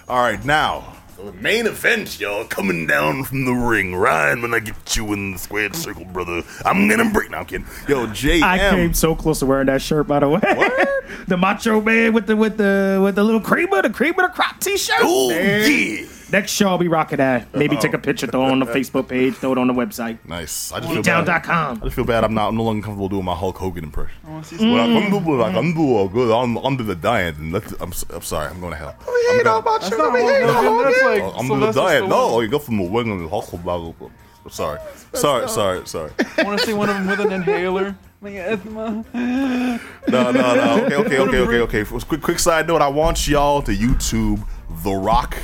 [0.08, 3.94] All right, now the main event, y'all, coming down from the ring.
[3.94, 7.30] Ryan, when I get you in the squared circle, brother, I'm gonna break.
[7.30, 7.66] No, I'm kidding.
[7.88, 8.42] Yo, JM.
[8.42, 10.40] I came so close to wearing that shirt, by the way.
[11.28, 14.28] the Macho Man with the with the with the little creamer, the cream of the
[14.28, 14.96] crop T-shirt.
[15.00, 16.06] Oh yeah.
[16.32, 17.54] Next show, I'll be rocking that.
[17.54, 20.18] Maybe take a picture, throw it on the Facebook page, throw it on the website.
[20.26, 20.72] Nice.
[20.72, 21.28] I just feel bad.
[21.28, 22.24] I just feel bad.
[22.24, 22.48] I'm not.
[22.48, 24.16] I'm no longer comfortable doing my Hulk Hogan impression.
[24.24, 24.72] Oh, I want to see some.
[24.72, 25.10] When I mm.
[25.10, 28.22] come to like I'm doing good I'm under the diet and let's, I'm, s- I'm
[28.22, 28.96] sorry I'm going to hell.
[29.00, 30.84] I'm going, That's not Hulk Hogan.
[30.84, 32.02] That's like I'm under the diet.
[32.04, 32.08] Stallone.
[32.08, 34.10] No, you go from the wing and the Hulk blah, blah, blah.
[34.44, 34.80] I'm sorry.
[35.12, 36.12] Sorry, sorry, sorry.
[36.38, 37.96] I want to see one of them with an inhaler.
[38.22, 39.04] Like asthma.
[40.08, 40.84] No, no, no.
[40.84, 41.84] Okay, okay, okay, okay, okay.
[41.84, 42.80] For quick, quick side note.
[42.80, 44.42] I want y'all to YouTube
[44.82, 45.36] The Rock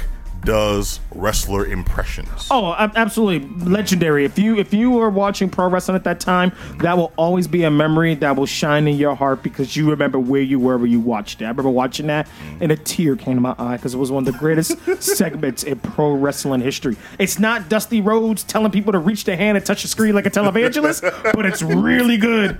[0.44, 2.48] does wrestler impressions.
[2.50, 4.24] Oh, absolutely legendary!
[4.24, 7.64] If you if you were watching pro wrestling at that time, that will always be
[7.64, 10.90] a memory that will shine in your heart because you remember where you were when
[10.90, 11.44] you watched it.
[11.44, 12.28] I remember watching that,
[12.60, 15.62] and a tear came to my eye because it was one of the greatest segments
[15.62, 16.96] in pro wrestling history.
[17.18, 20.26] It's not Dusty Rhodes telling people to reach their hand and touch the screen like
[20.26, 22.58] a televangelist, but it's really good.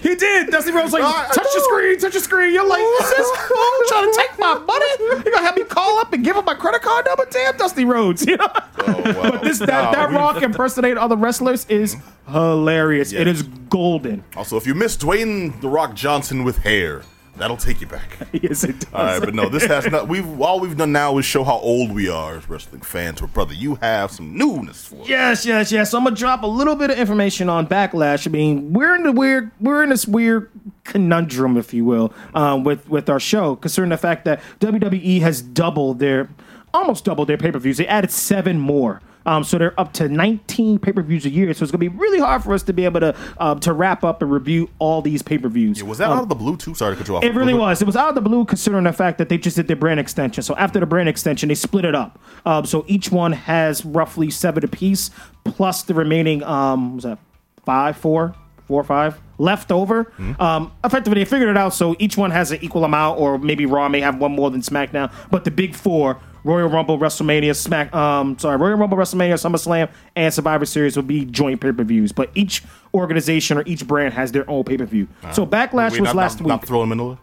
[0.00, 0.50] He did.
[0.50, 2.54] Dusty Rhodes like touch the screen, touch the screen.
[2.54, 3.56] You're like, is this fool
[3.88, 4.86] trying to take my money?
[5.00, 7.26] You're gonna have me call up and give him my credit card number?
[7.30, 8.24] Damn, Dusty Rhodes.
[8.36, 8.48] You know.
[8.48, 9.30] Oh, wow.
[9.30, 12.32] But this that, that we- Rock impersonating other wrestlers is mm-hmm.
[12.32, 13.12] hilarious.
[13.12, 14.24] It is golden.
[14.36, 17.02] Also, if you miss Dwayne The Rock Johnson with hair,
[17.36, 18.18] that'll take you back.
[18.32, 18.92] yes, it does.
[18.92, 20.08] All right, but no, this has not.
[20.08, 23.20] We've all we've done now is show how old we are as wrestling fans.
[23.20, 25.08] But brother, you have some newness for us.
[25.08, 25.90] Yes, yes, yes.
[25.90, 28.26] So I'm gonna drop a little bit of information on Backlash.
[28.26, 30.50] I mean, we're in the weird, we're in this weird
[30.84, 35.42] conundrum, if you will, um, with with our show, concerning the fact that WWE has
[35.42, 36.28] doubled their,
[36.72, 37.76] almost doubled their pay per views.
[37.76, 39.00] They added seven more.
[39.26, 41.52] Um, so they're up to 19 pay per views a year.
[41.52, 44.04] So it's gonna be really hard for us to be able to uh, to wrap
[44.04, 45.82] up and review all these pay per views.
[45.84, 46.74] Was that out of the blue too?
[46.74, 47.24] Sorry to cut you off.
[47.24, 47.82] It really was.
[47.82, 50.00] It was out of the blue, considering the fact that they just did their brand
[50.00, 50.42] extension.
[50.42, 52.18] So after the brand extension, they split it up.
[52.46, 55.10] Um, so each one has roughly seven apiece,
[55.44, 56.42] plus the remaining.
[56.44, 57.18] Um, was that
[57.64, 58.34] five, four,
[58.66, 60.12] four, five left over?
[60.38, 61.74] Um, effectively, they figured it out.
[61.74, 64.60] So each one has an equal amount, or maybe Raw may have one more than
[64.60, 65.12] SmackDown.
[65.30, 66.20] But the big four.
[66.46, 71.24] Royal Rumble, WrestleMania, Smack, um, sorry, Royal Rumble, WrestleMania, SummerSlam, and Survivor Series will be
[71.24, 72.12] joint pay per views.
[72.12, 72.62] But each
[72.94, 75.08] organization or each brand has their own pay per view.
[75.32, 76.48] So Backlash Wait, was not, last not, week.
[76.48, 77.18] Not throwing Manila.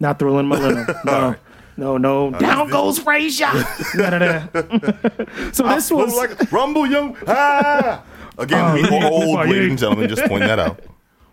[0.00, 1.04] Not throwing Malina.
[1.04, 1.36] No.
[1.78, 2.30] No, no.
[2.38, 3.50] Down goes Frazier.
[3.96, 4.62] Da, da, da.
[5.52, 7.14] so this was like Rumble Young.
[7.26, 8.02] Ah!
[8.38, 9.08] Again, Oh, we yeah.
[9.08, 10.80] old, ladies and gentlemen, just point that out.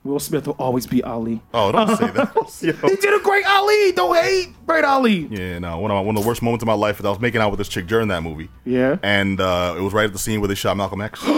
[0.03, 1.41] Will Smith will always be Ali.
[1.53, 2.33] Oh, don't say that.
[2.89, 3.91] He did a great Ali.
[3.93, 4.49] Don't hate.
[4.67, 5.27] Great Ali.
[5.31, 5.79] Yeah, no.
[5.79, 7.39] One of my, one of the worst moments of my life is I was making
[7.39, 8.49] out with this chick during that movie.
[8.65, 8.97] Yeah.
[9.01, 11.21] and uh, it was right at the scene where they shot Malcolm X.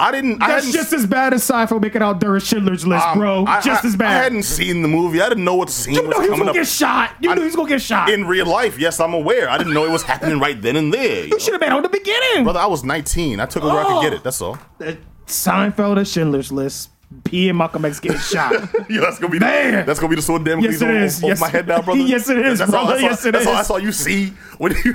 [0.00, 0.42] I didn't.
[0.42, 3.44] I That's hadn't, just as bad as Seinfeld making out during Schindler's List, um, bro.
[3.46, 4.10] I- just I- as bad.
[4.10, 5.20] I hadn't seen the movie.
[5.20, 7.10] I didn't know what scene you was know he was coming gonna up get shot.
[7.20, 8.08] You I- knew he was gonna get shot.
[8.10, 8.78] in real life.
[8.80, 9.48] Yes, I'm aware.
[9.48, 11.26] I didn't know it was happening right then and there.
[11.26, 12.42] you should have been on the beginning.
[12.44, 12.58] brother.
[12.60, 13.38] I was 19.
[13.38, 14.24] I took it where I could get it.
[14.24, 14.58] That's all.
[14.80, 14.94] Uh,
[15.26, 16.90] Seinfeld and Schindler's List.
[17.24, 18.52] P and Malcolm X getting shot.
[18.90, 19.86] Yeah, that's gonna be Man.
[19.86, 20.82] that's gonna be the sword damn Yes, is.
[20.82, 21.40] over Yes.
[21.40, 22.00] my head now, brother.
[22.02, 23.00] Yes, it is, That's all, brother.
[23.00, 23.58] that's all, Yes, it that's All, is.
[23.58, 24.92] that's all you see when you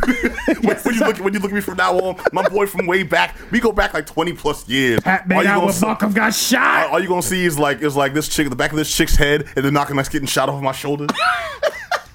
[0.61, 2.19] when, when you look when you look at me from now on.
[2.33, 3.35] My boy from way back.
[3.51, 4.99] We go back like 20 plus years.
[5.01, 6.89] Pat All made you out gonna with Malcolm got shot.
[6.91, 9.15] all you gonna see is like is like this chick, the back of this chick's
[9.15, 11.07] head, and then Malcolm X getting shot off of my shoulder.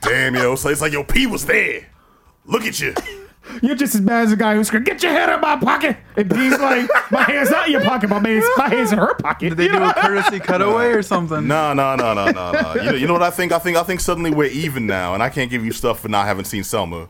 [0.02, 0.56] Damn, yo.
[0.56, 1.86] So it's like, yo, P was there.
[2.44, 2.94] Look at you.
[3.60, 5.56] You're just as bad as the guy who's screaming, "Get your head out of my
[5.56, 8.08] pocket!" And he's like, "My hand's not in your pocket.
[8.10, 9.90] My hand's my hand's in her pocket." Did they You do know?
[9.90, 11.46] a courtesy cutaway or something?
[11.46, 12.74] No, no, no, no, no, no.
[12.76, 13.52] You know, you know what I think?
[13.52, 16.08] I think I think suddenly we're even now, and I can't give you stuff for
[16.08, 17.08] not having seen Selma.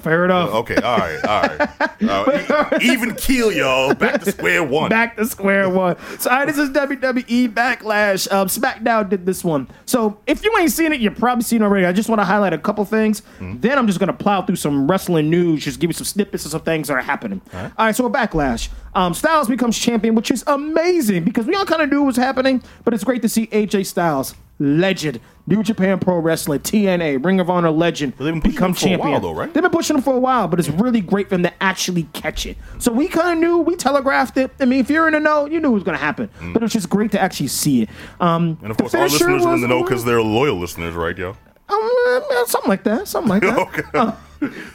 [0.00, 0.50] Fair enough.
[0.50, 1.70] Okay, all right, all right.
[2.04, 3.94] Uh, e- even keel, y'all.
[3.94, 4.90] Back to square one.
[4.90, 5.96] Back to square one.
[6.18, 8.30] So, all right, this is WWE Backlash.
[8.30, 9.68] Um, SmackDown did this one.
[9.86, 11.86] So, if you ain't seen it, you've probably seen it already.
[11.86, 13.22] I just want to highlight a couple things.
[13.40, 16.44] Then I'm just going to plow through some wrestling news, just give you some snippets
[16.44, 17.40] of some things that are happening.
[17.54, 18.68] All right, so a Backlash.
[18.94, 22.16] Um, Styles becomes champion, which is amazing because we all kind of knew what was
[22.16, 27.40] happening, but it's great to see AJ Styles, legend, New Japan Pro Wrestling, TNA, Ring
[27.40, 29.10] of Honor legend, they've been pushing become him for a champion.
[29.12, 29.52] while, though, right?
[29.52, 32.04] They've been pushing him for a while, but it's really great for him to actually
[32.14, 32.56] catch it.
[32.78, 34.50] So we kind of knew, we telegraphed it.
[34.60, 36.30] I mean, if you're in the know, you knew it was going to happen.
[36.52, 37.88] But it was just great to actually see it.
[38.20, 41.16] Um, And of course, our listeners are in the know because they're loyal listeners, right,
[41.16, 41.36] yo?
[41.68, 43.08] um, uh, something like that.
[43.08, 43.58] Something like that.
[43.58, 43.82] Okay.
[43.94, 44.12] Uh,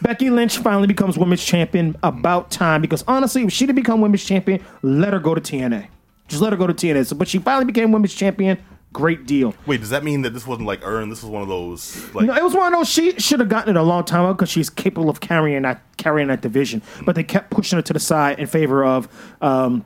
[0.02, 1.96] Becky Lynch finally becomes women's champion.
[2.02, 5.88] About time, because honestly, if she didn't become women's champion, let her go to TNA.
[6.28, 7.06] Just let her go to TNA.
[7.06, 8.58] So, but she finally became women's champion.
[8.92, 9.54] Great deal.
[9.68, 11.12] Wait, does that mean that this wasn't like earned?
[11.12, 12.90] This was one of those like No, it was one of those.
[12.90, 15.82] She should have gotten it a long time ago because she's capable of carrying that
[15.98, 16.82] carrying that division.
[17.06, 19.08] But they kept pushing her to the side in favor of
[19.42, 19.86] um,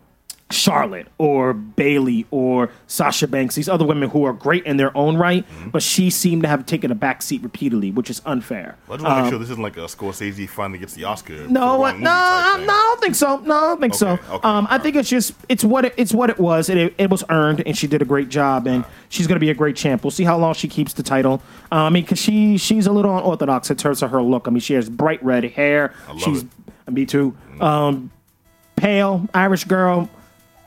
[0.54, 3.56] Charlotte or Bayley or Sasha Banks.
[3.56, 6.66] These other women who are great in their own right, but she seemed to have
[6.66, 8.78] taken a back seat repeatedly, which is unfair.
[8.90, 11.44] I just want to make sure this isn't like a Scorsese finally gets the Oscar.
[11.44, 13.38] Um, No, wrong what- movie no, I- no, I don't think so.
[13.40, 14.08] No, I don't think so.
[14.12, 16.70] Okay, okay, um, I all think it's just it's what it, it's what it was.
[16.70, 19.40] and It, it was earned, and she did a great job, and she's going to
[19.40, 20.04] be a great champ.
[20.04, 21.42] We'll see how long she keeps the title.
[21.72, 24.48] Uh, I mean, because she she's a little unorthodox in terms of her look.
[24.48, 25.94] I mean, she has bright red hair.
[26.08, 26.92] I love she's it.
[26.94, 27.36] me too.
[27.60, 28.12] Um,
[28.76, 30.10] pale Irish girl,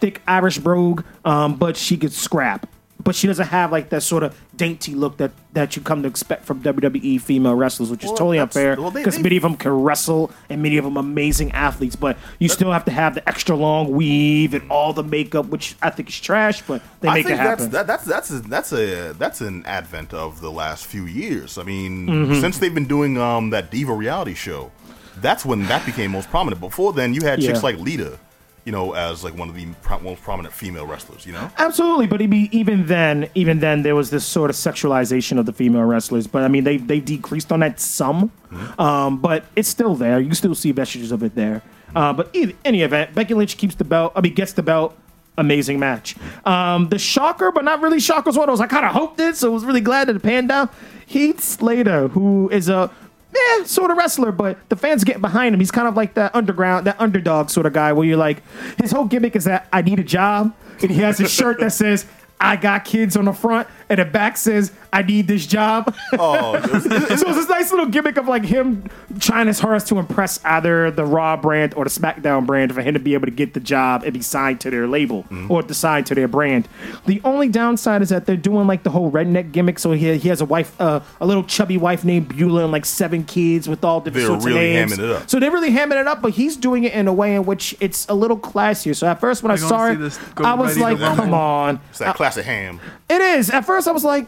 [0.00, 2.68] thick Irish brogue, um, but she could scrap.
[3.04, 6.08] But she doesn't have like that sort of dainty look that, that you come to
[6.08, 9.54] expect from WWE female wrestlers, which is Well, totally unfair because they- many of them
[9.56, 11.94] can wrestle and many of them amazing athletes.
[11.94, 15.76] But you still have to have the extra long weave and all the makeup, which
[15.82, 16.62] I think is trash.
[16.62, 17.70] But they I make think it happen.
[17.70, 21.58] that's that, that's that's a, that's a that's an advent of the last few years.
[21.58, 22.40] I mean, Mm-hmm.
[22.40, 24.72] since they've been doing um that diva reality show,
[25.20, 26.60] that's when that became most prominent.
[26.60, 27.62] Before then, you had chicks Yeah.
[27.62, 28.18] like Lita,
[28.66, 31.24] you know, as like one of the pro- most prominent female wrestlers.
[31.24, 35.38] You know, Absolutely, but be, even then, even then, there was this sort of sexualization
[35.38, 36.26] of the female wrestlers.
[36.26, 38.32] But I mean, they they decreased on that some,
[38.78, 40.18] um, but it's still there.
[40.20, 41.62] You still see vestiges of it there.
[41.94, 44.12] Uh, but in any event, Becky Lynch keeps the belt.
[44.16, 44.98] I mean, gets the belt.
[45.38, 46.16] Amazing match.
[46.44, 49.20] Um, the shocker, but not really shocker, was one of those I kind of hoped
[49.20, 50.72] it, so I was really glad that it panned out.
[51.04, 52.90] Heath Slater, who is a
[53.36, 55.60] yeah, sort of wrestler, but the fans get behind him.
[55.60, 58.42] He's kind of like that underground, that underdog sort of guy where you're like,
[58.80, 60.54] his whole gimmick is that I need a job.
[60.82, 62.06] And he has a shirt that says,
[62.38, 65.94] I got kids on the front, and the back says, I need this job.
[66.18, 66.84] oh, it was-
[67.20, 68.88] so it's this nice little gimmick of like him
[69.20, 72.92] trying his hardest to impress either the Raw brand or the SmackDown brand for him
[72.94, 75.72] to be able to get the job and be signed to their label or to
[75.74, 76.68] sign to their brand.
[77.06, 79.78] The only downside is that they're doing like the whole redneck gimmick.
[79.78, 82.84] So he, he has a wife, uh, a little chubby wife named Beulah, and like
[82.84, 84.92] seven kids with all different They're sorts really of names.
[84.98, 85.30] hamming it up.
[85.30, 87.74] So they're really hamming it up, but he's doing it in a way in which
[87.80, 88.94] it's a little classier.
[88.94, 91.80] So at first when I You're saw it, this I was like, come on.
[91.90, 92.80] it's that classic ham.
[93.08, 93.50] It is.
[93.50, 94.26] At first, I was like,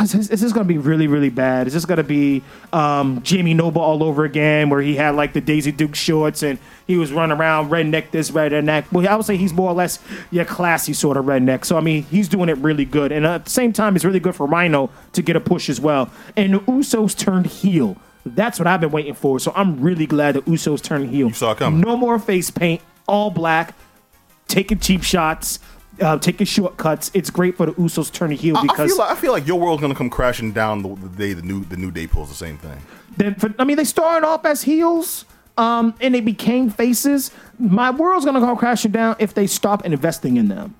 [0.00, 1.66] is this, is this going to be really, really bad?
[1.66, 5.32] Is this going to be um, Jamie Noble all over again, where he had like
[5.32, 8.90] the Daisy Duke shorts and he was running around redneck this, redneck?
[8.92, 9.98] Well, I would say he's more or less
[10.30, 11.64] your classy sort of redneck.
[11.64, 13.12] So, I mean, he's doing it really good.
[13.12, 15.80] And at the same time, it's really good for Rhino to get a push as
[15.80, 16.10] well.
[16.36, 17.96] And the Usos turned heel.
[18.24, 19.38] That's what I've been waiting for.
[19.40, 21.28] So I'm really glad the Usos turned heel.
[21.28, 21.80] You saw it coming.
[21.80, 23.74] No more face paint, all black
[24.48, 25.58] taking cheap shots,
[26.00, 27.10] uh, taking shortcuts.
[27.14, 29.46] It's great for the Usos to heel I, I because feel like, I feel like
[29.46, 32.28] your world's gonna come crashing down the, the day the new the new day pulls
[32.28, 32.80] the same thing.
[33.16, 35.24] Then, for, I mean, they started off as heels,
[35.56, 37.30] um, and they became faces.
[37.58, 40.74] My world's gonna go crashing down if they stop investing in them.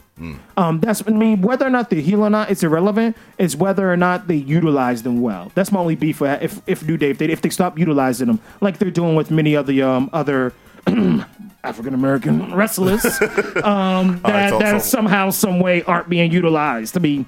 [0.57, 3.17] Um, that's I mean, whether or not they're heel or not, it's irrelevant.
[3.37, 5.53] It's whether or not they utilize them well.
[5.55, 8.41] That's my only beef if if New Day if they if they stop utilizing them
[8.63, 10.55] like they're doing with many other um other.
[11.67, 13.05] African American wrestlers
[13.65, 16.97] um, that, so- that so- somehow, some way aren't being utilized.
[16.97, 17.27] I mean,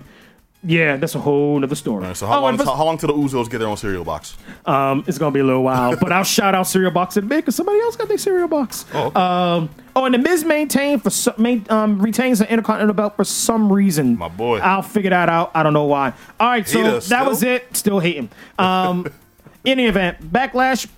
[0.64, 2.04] yeah, that's a whole other story.
[2.04, 4.04] Right, so how Oh, long and how long till the Usos get their own cereal
[4.04, 4.36] box?
[4.66, 7.26] um, it's gonna be a little while, but I'll shout out cereal box in a
[7.28, 8.84] bit because somebody else got their cereal box.
[8.92, 9.20] Oh, okay.
[9.20, 13.22] Um, oh, and the Miz maintained for some, main, um, retains the Intercontinental belt for
[13.24, 14.18] some reason.
[14.18, 14.58] My boy.
[14.58, 15.52] I'll figure that out.
[15.54, 16.12] I don't know why.
[16.40, 17.76] All right, so that was it.
[17.76, 18.28] Still hating.
[18.58, 19.06] Um,
[19.64, 20.88] in the event, backlash.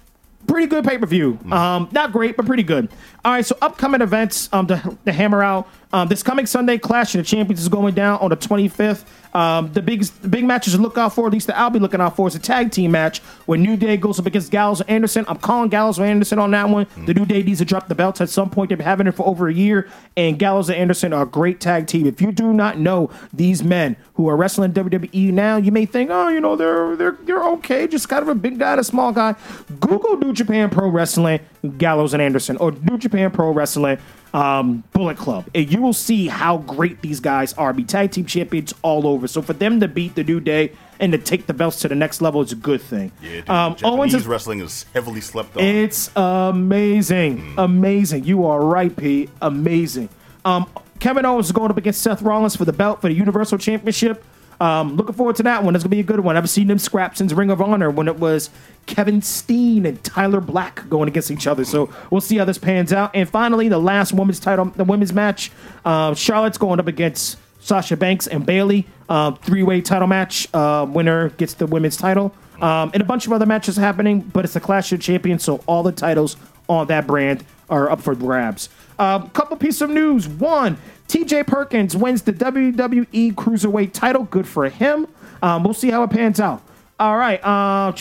[0.51, 1.35] Pretty good pay per view.
[1.35, 1.53] Hmm.
[1.53, 2.89] Um, not great, but pretty good.
[3.25, 5.69] All right, so upcoming events um, to, to hammer out.
[5.93, 9.05] Um, this coming Sunday, Clash of the Champions is going down on the 25th.
[9.35, 11.79] Um, the big the big matches to look out for, at least that I'll be
[11.79, 14.81] looking out for, is a tag team match where New Day goes up against Gallows
[14.81, 15.25] and Anderson.
[15.29, 16.87] I'm calling Gallows and Anderson on that one.
[17.07, 18.71] The New Day needs to drop the belts at some point.
[18.71, 21.61] They've been having it for over a year, and Gallows and Anderson are a great
[21.61, 22.07] tag team.
[22.07, 26.11] If you do not know these men who are wrestling WWE now, you may think,
[26.11, 29.13] oh, you know, they're they're they're okay, just kind of a big guy, a small
[29.13, 29.35] guy.
[29.79, 31.41] Google New Japan Pro Wrestling,
[31.79, 33.99] Gallows and Anderson, or New Japan Pro Wrestling
[34.33, 37.73] um, Bullet Club, and you will see how great these guys are.
[37.73, 39.20] Be tag team champions all over.
[39.29, 41.95] So for them to beat the New Day and to take the belts to the
[41.95, 43.13] next level is a good thing.
[43.23, 45.63] Yeah, dude, um, Owens is wrestling is heavily slept on.
[45.63, 47.55] it's amazing.
[47.59, 48.25] Amazing.
[48.25, 49.31] You are right, Pete.
[49.43, 50.09] Amazing.
[50.45, 50.69] Um,
[50.99, 54.23] Kevin Owens is going up against Seth Rollins for the belt for the Universal Championship.
[54.61, 55.75] Um, looking forward to that one.
[55.75, 56.37] It's gonna be a good one.
[56.37, 58.51] I've seen them scrap since Ring of Honor when it was
[58.85, 61.65] Kevin Steen and Tyler Black going against each other.
[61.65, 63.11] So we'll see how this pans out.
[63.15, 65.51] And finally, the last women's title, the women's match.
[65.83, 68.87] Uh, Charlotte's going up against Sasha Banks and Bayley.
[69.09, 70.49] Uh, three-way title match.
[70.55, 72.35] Uh, winner gets the women's title.
[72.61, 75.63] Um, and a bunch of other matches happening, but it's the Clash of Champions, so
[75.67, 76.37] all the titles
[76.69, 78.69] on that brand are up for grabs.
[78.99, 80.29] A um, couple pieces of news.
[80.29, 80.77] One,
[81.09, 84.25] TJ Perkins wins the WWE Cruiserweight title.
[84.25, 85.07] Good for him.
[85.43, 86.63] Um, we'll see how it pans out.
[87.01, 87.41] All right.
[87.43, 87.93] Uh,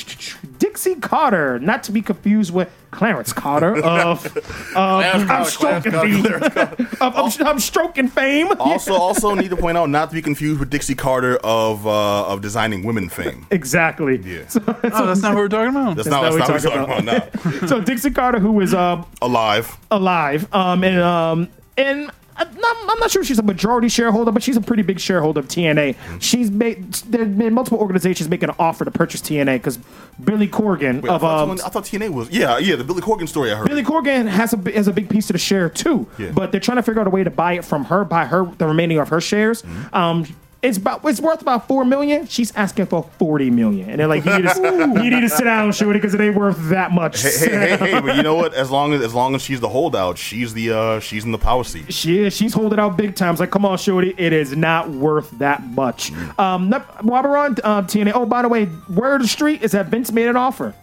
[0.58, 4.26] Dixie Carter, not to be confused with Clarence Carter of
[4.76, 4.80] uh,
[5.30, 6.26] I'm stroking fame.
[6.26, 8.50] of, of, of stroking fame.
[8.60, 12.26] also, also need to point out not to be confused with Dixie Carter of uh,
[12.28, 13.48] of designing women fame.
[13.52, 14.18] Exactly.
[14.18, 14.44] Yeah.
[14.50, 15.96] So, Oh, that's not what we're talking about.
[15.96, 17.68] That's not, not that's what not we're what we're talking about now.
[17.68, 19.78] so Dixie Carter, who is um, Alive.
[19.92, 21.48] alive, um, and um,
[21.78, 25.40] and I'm not, sure if she's a majority shareholder, but she's a pretty big shareholder
[25.40, 25.96] of TNA.
[26.20, 29.78] She's made there have been multiple organizations making an offer to purchase TNA because
[30.24, 33.02] Billy Corgan Wait, I, of thought, um, I thought TNA was yeah yeah the Billy
[33.02, 33.68] Corgan story I heard.
[33.68, 36.32] Billy Corgan has a has a big piece of the share too, Yeah.
[36.32, 38.46] but they're trying to figure out a way to buy it from her, buy her
[38.58, 39.62] the remaining of her shares.
[39.62, 39.96] Mm-hmm.
[39.96, 40.26] Um,
[40.62, 42.28] it's about it's worth about four million.
[42.28, 45.46] She's asking for forty million, and they're like, "You need to, you need to sit
[45.46, 48.36] down, Shorty, because it ain't worth that much." hey, hey, hey, hey, but you know
[48.36, 48.54] what?
[48.54, 51.38] As long as as long as she's the holdout, she's the uh she's in the
[51.38, 51.94] power seat.
[51.94, 52.36] She is.
[52.36, 53.32] She's holding out big time.
[53.32, 54.14] It's like, come on, Shorty.
[54.18, 56.12] It is not worth that much.
[56.38, 58.12] Um, not, while we're on um, TNA.
[58.14, 60.74] Oh, by the way, word of the street is that Vince made an offer.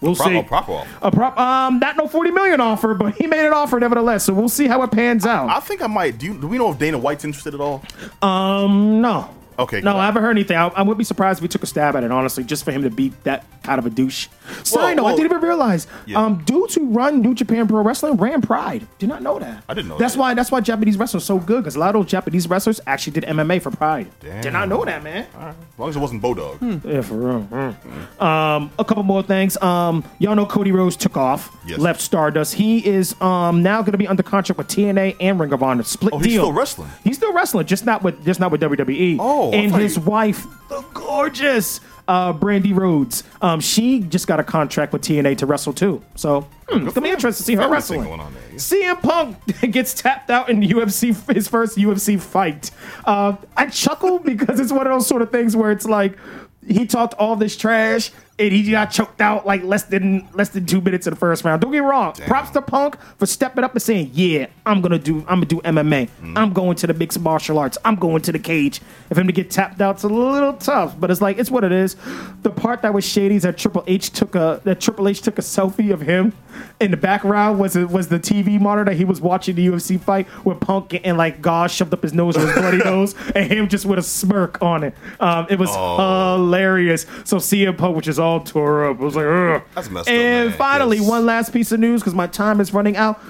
[0.00, 0.38] We'll Pro- see.
[0.38, 0.88] a proper offer.
[1.02, 1.36] A prop.
[1.38, 4.24] Um, not no forty million offer, but he made an offer nevertheless.
[4.24, 5.48] So we'll see how it pans out.
[5.48, 6.18] I think I might.
[6.18, 7.82] Do, you, do we know if Dana White's interested at all?
[8.22, 9.28] Um, no.
[9.58, 9.96] Okay, No.
[9.96, 10.56] I haven't heard anything.
[10.56, 12.70] I, I would be surprised if we took a stab at it, honestly, just for
[12.72, 14.28] him to be that kind of a douche.
[14.62, 15.86] Side note, I didn't even realize.
[16.06, 16.18] Yeah.
[16.24, 18.86] Um, dudes who run New Japan Pro Wrestling ran Pride.
[18.98, 19.64] Did not know that.
[19.68, 20.20] I didn't know That's that.
[20.20, 20.34] why.
[20.34, 23.14] That's why Japanese wrestlers are so good because a lot of those Japanese wrestlers actually
[23.14, 24.08] did MMA for Pride.
[24.20, 25.26] Did not know that, man.
[25.38, 26.84] As long as it wasn't Bodog.
[26.84, 27.42] Yeah, for real.
[27.50, 28.22] Mm.
[28.22, 29.60] Um, a couple more things.
[29.60, 31.78] Um, y'all know Cody Rhodes took off, Yes.
[31.78, 32.54] left Stardust.
[32.54, 35.82] He is um now going to be under contract with TNA and Ring of Honor.
[35.82, 36.44] Split Oh, he's deal.
[36.44, 36.90] still wrestling?
[37.04, 39.16] He's still wrestling, just not with just not with WWE.
[39.20, 43.22] Oh, I and thought his he- wife, the gorgeous uh, Brandi Rhodes.
[43.42, 46.02] Um, she just got a contract with TNA to wrestle too.
[46.14, 48.02] So hmm, it's gonna be interesting to see her wrestling.
[48.02, 48.56] going on there, yeah.
[48.56, 49.36] CM Punk
[49.72, 52.70] gets tapped out in UFC his first UFC fight.
[53.04, 56.16] Uh, I chuckle because it's one of those sort of things where it's like
[56.66, 60.64] he talked all this trash and he got choked out like less than less than
[60.66, 61.60] two minutes in the first round.
[61.60, 62.12] Don't get me wrong.
[62.12, 65.18] Props to Punk for stepping up and saying, "Yeah, I'm gonna do.
[65.28, 66.08] I'm gonna do MMA.
[66.36, 67.78] I'm going to the mixed martial arts.
[67.84, 71.10] I'm going to the cage." For him to get tapped out's a little tough, but
[71.10, 71.96] it's like it's what it is.
[72.42, 75.38] The part that was shady is that Triple H took a that Triple H took
[75.38, 76.32] a selfie of him
[76.80, 80.00] in the background was it was the TV monitor that he was watching the UFC
[80.00, 83.50] fight with Punk and like gauze shoved up his nose with his bloody nose and
[83.50, 84.94] him just with a smirk on it.
[85.20, 87.06] Um, it was hilarious.
[87.24, 89.62] So CM Punk, which is all tore up, I was like, Ugh.
[89.74, 90.58] That's messed And man.
[90.58, 91.08] finally, Yes.
[91.08, 93.20] one last piece of news because my time is running out.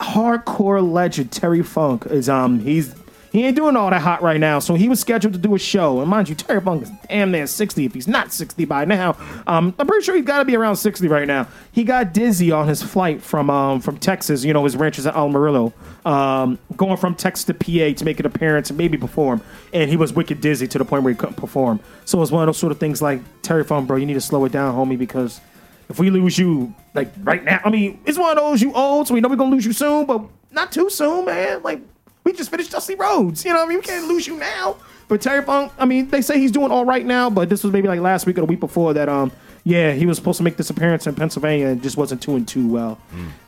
[0.00, 2.94] Hardcore legend Terry Funk is um he's.
[3.36, 5.58] He ain't doing all that hot right now, so he was scheduled to do a
[5.58, 6.00] show.
[6.00, 9.14] And mind you, Terry Funk is damn near 60 if he's not 60 by now.
[9.46, 11.46] Um, I'm pretty sure he's got to be around 60 right now.
[11.70, 15.06] He got dizzy on his flight from um, from Texas, you know, his ranch is
[15.06, 15.74] at Amarillo,
[16.06, 19.42] um, going from Texas to PA to make an appearance and maybe perform.
[19.74, 21.80] And he was wicked dizzy to the point where he couldn't perform.
[22.06, 24.20] So it's one of those sort of things like, Terry Funk, bro, you need to
[24.22, 25.42] slow it down, homie, because
[25.90, 29.08] if we lose you, like right now, I mean, it's one of those you old,
[29.08, 30.22] so we know we're gonna lose you soon, but
[30.52, 31.62] not too soon, man.
[31.62, 31.82] Like
[32.26, 33.60] we just finished Dusty Rhodes, you know.
[33.60, 34.76] what I mean, we can't lose you now.
[35.06, 37.72] But Terry Funk, I mean, they say he's doing all right now, but this was
[37.72, 39.08] maybe like last week or the week before that.
[39.08, 39.30] Um,
[39.62, 42.66] yeah, he was supposed to make this appearance in Pennsylvania and just wasn't doing too
[42.66, 42.98] well.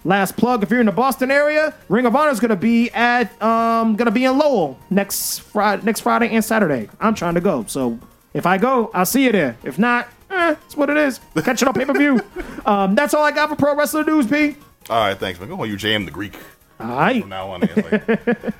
[0.04, 3.40] Last plug: if you're in the Boston area, Ring of Honor is gonna be at
[3.42, 6.88] um gonna be in Lowell next Friday, next Friday and Saturday.
[7.00, 7.98] I'm trying to go, so
[8.32, 9.56] if I go, I'll see you there.
[9.64, 11.18] If not, eh, it's what it is.
[11.34, 12.20] Catch it on pay per view.
[12.66, 14.56] um, that's all I got for pro wrestler news, P.
[14.88, 15.48] All right, thanks, man.
[15.48, 16.34] Go on, you jam the Greek
[16.80, 17.20] All right.
[17.20, 17.62] from now on.
[17.62, 18.08] It's like,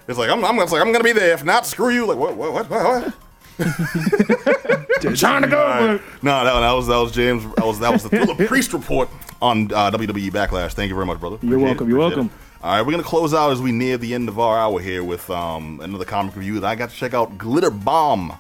[0.09, 1.33] it's like I'm, I'm, it's like I'm gonna be there.
[1.35, 2.07] If not, screw you.
[2.07, 2.37] Like what?
[2.37, 2.53] What?
[2.53, 2.71] What?
[2.71, 3.15] what, what?
[5.17, 5.65] trying to go.
[5.67, 6.01] Right.
[6.23, 7.45] No, that, that was that was James.
[7.55, 9.09] That was that was the Thriller Priest report
[9.41, 10.73] on uh, WWE Backlash.
[10.73, 11.39] Thank you very much, brother.
[11.43, 12.27] You're welcome, it, you're appreciate welcome.
[12.27, 12.65] it.
[12.65, 15.05] All right, we're gonna close out as we near the end of our hour here
[15.05, 17.39] with um, another comic review that I got to check out.
[17.39, 18.33] Glitter Bomb.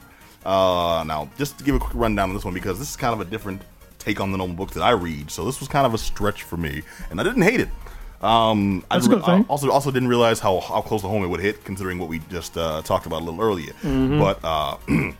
[0.44, 3.12] Uh, now, just to give a quick rundown on this one because this is kind
[3.12, 3.62] of a different
[3.98, 5.30] take on the normal books that I read.
[5.30, 7.68] So this was kind of a stretch for me, and I didn't hate it.
[8.20, 9.44] Um, I That's a didn't- good thing.
[9.44, 12.08] I also also didn't realize how, how close to home it would hit, considering what
[12.08, 13.72] we just uh, talked about a little earlier.
[13.82, 14.18] Mm-hmm.
[14.18, 14.76] But uh,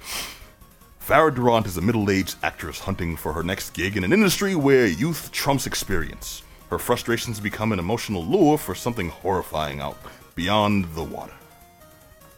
[1.00, 4.86] Farrah Durant is a middle-aged actress hunting for her next gig in an industry where
[4.86, 6.42] youth trumps experience.
[6.70, 9.96] Her frustrations become an emotional lure for something horrifying out
[10.34, 11.32] beyond the water.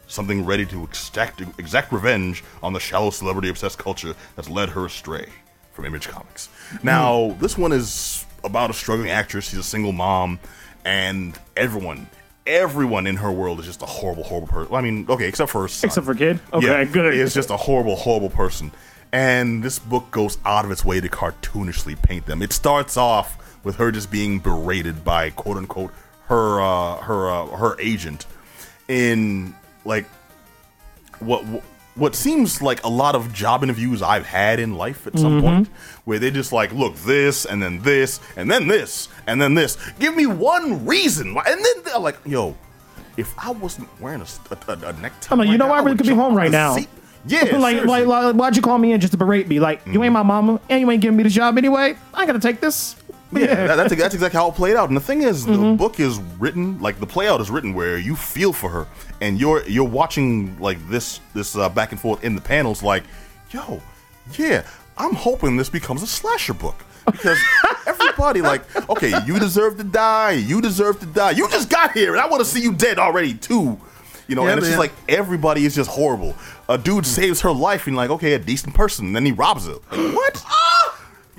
[0.07, 5.27] Something ready to exact, exact revenge on the shallow celebrity-obsessed culture that's led her astray
[5.73, 6.49] from Image Comics.
[6.83, 9.49] Now, this one is about a struggling actress.
[9.49, 10.39] She's a single mom,
[10.85, 12.09] and everyone,
[12.47, 14.75] everyone in her world is just a horrible, horrible person.
[14.75, 15.89] I mean, okay, except for her son.
[15.89, 16.41] Except for kid?
[16.53, 17.15] Okay, good.
[17.15, 18.73] It's just a horrible, horrible person.
[19.13, 22.43] And this book goes out of its way to cartoonishly paint them.
[22.43, 25.93] It starts off with her just being berated by quote unquote
[26.27, 28.27] her uh, her uh, her agent
[28.89, 30.07] in like
[31.19, 31.63] what what
[32.15, 36.01] seems like a lot of job interviews I've had in life at some point, mm-hmm.
[36.05, 39.77] where they're just like, look, this and then this and then this and then this.
[39.99, 42.57] Give me one reason, why- and then they're like, yo,
[43.17, 45.81] if I wasn't wearing a necktie, I'm like, you right know now, what?
[45.81, 46.75] I really could be home right now.
[46.77, 46.89] seat.
[47.27, 49.61] Yeah, like, like, like, why'd you call me in just to berate me?
[49.61, 50.13] Like, you ain't mm-hmm.
[50.15, 51.97] my mama, and you ain't giving me the job anyway.
[52.15, 52.97] I gotta take this.
[53.33, 54.89] Yeah, that, that's that's exactly how it played out.
[54.89, 58.17] And the thing is, the book is written like the playout is written where you
[58.17, 58.87] feel for her,
[59.21, 62.83] and you're you're watching like this this uh, back and forth in the panels.
[62.83, 63.05] Like,
[63.51, 63.81] yo,
[64.37, 64.67] yeah,
[64.97, 67.39] I'm hoping this becomes a slasher book because
[67.87, 71.31] everybody like, okay, you deserve to die, you deserve to die.
[71.31, 73.79] You just got here, and I want to see you dead already too.
[74.27, 76.37] You know, Yeah, and it's just like everybody is just horrible.
[76.69, 79.67] A dude saves her life, and like, okay, a decent person, and then he robs
[79.67, 79.75] her.
[79.91, 80.45] Like, what?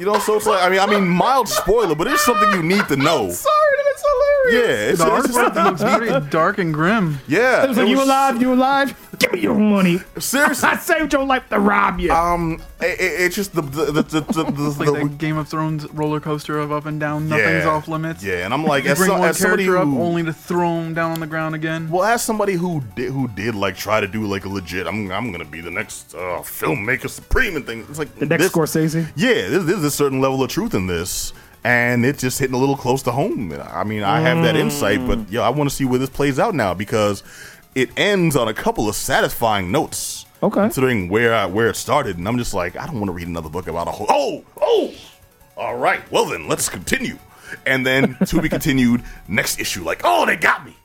[0.02, 2.64] You know, so it's like I mean, I mean, mild spoiler, but it's something you
[2.64, 3.30] need to know.
[3.30, 4.04] Sorry, that's
[4.50, 4.90] Yeah, hilarious.
[4.94, 7.20] it's, The it's just artwork something looks very dark and grim.
[7.28, 8.42] Yeah, It was like, you was- alive?
[8.42, 8.96] You alive?
[9.22, 10.00] Give me your money.
[10.18, 12.12] Seriously, I saved your life to rob you.
[12.12, 15.38] um, it, it- it's just the the the, the, the, the, like the- the Game
[15.38, 17.30] of Thrones roller coaster of up and down.
[17.30, 17.70] Nothing's Yeah.
[17.70, 18.24] off limits.
[18.24, 20.24] Yeah, and I'm like, You as, bring so, one as somebody character up who, only
[20.24, 21.90] to throw him down on the ground again.
[21.90, 25.12] well, as somebody who did who did like try to do like a legit, I'm
[25.12, 27.88] I'm gonna be the next uh, filmmaker supreme and things.
[27.90, 29.08] It's like the next this- Scorsese.
[29.16, 32.60] Yeah, there's, there's a certain level of truth in this, and it's just hitting a
[32.60, 33.54] little close to home.
[33.54, 36.40] I mean, I have that insight, but yeah, I want to see where this plays
[36.40, 37.22] out now because
[37.76, 40.26] it ends on a couple of satisfying notes.
[40.44, 40.62] Okay.
[40.62, 43.28] considering where I, where it started, and I'm just like, I don't want to read
[43.28, 44.08] another book about a whole.
[44.10, 44.92] Oh, oh,
[45.56, 46.02] all right.
[46.12, 47.20] Well then, let's continue,
[47.68, 49.84] and then to be continued next issue.
[49.84, 50.76] Like, oh, they got me.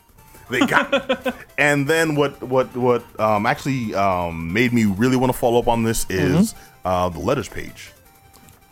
[0.51, 1.33] They got me.
[1.59, 5.69] and then what what what um, actually um, made me really want to follow up
[5.69, 7.93] on this is uh, the letters page.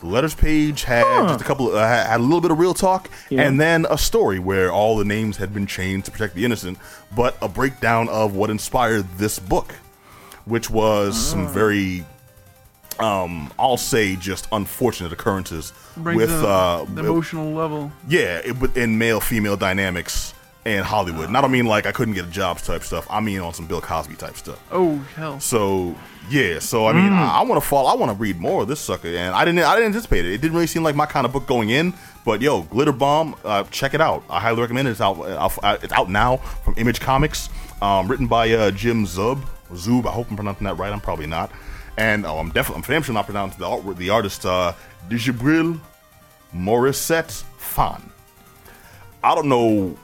[0.01, 1.69] The letters page had just a couple.
[1.69, 3.43] Of, uh, had a little bit of real talk, Yeah.
[3.43, 6.79] and then a story where all the names had been changed to protect the innocent,
[7.17, 9.75] but a breakdown of what inspired this book,
[10.45, 12.05] which was some very,
[12.99, 17.91] um, I'll say, just unfortunate occurrences Brings with the, uh, the emotional level.
[18.07, 20.34] yeah, it, within male female dynamics
[20.65, 21.29] in Hollywood.
[21.29, 23.07] And I don't mean like I couldn't get a jobs type stuff.
[23.11, 24.63] I mean on some Bill Cosby type stuff.
[24.73, 25.41] Oh hell!
[25.41, 25.95] So
[26.31, 27.87] yeah, so I mean, I, I want to fall.
[27.87, 29.61] I want to read more of this sucker, and I didn't.
[29.61, 30.33] I didn't anticipate it.
[30.33, 31.93] It didn't really seem like my kind of book going in.
[32.25, 34.25] But yo, Glitter Bomb, uh, check it out.
[34.31, 34.93] I highly recommend it.
[34.93, 35.21] It's out.
[35.21, 37.51] Uh, it's out now from Image Comics,
[37.83, 39.43] um, written by uh, Jim Zub.
[39.73, 40.07] Zub.
[40.07, 40.93] I hope I'm pronouncing that right.
[40.93, 41.51] I'm probably not.
[41.99, 42.83] And oh, I'm definitely.
[42.85, 43.97] I'm damn sure not pronouncing the art.
[43.97, 44.73] The artist, uh,
[45.11, 45.79] Dijibril
[46.55, 48.11] Morissette Fan.
[49.23, 49.97] I don't know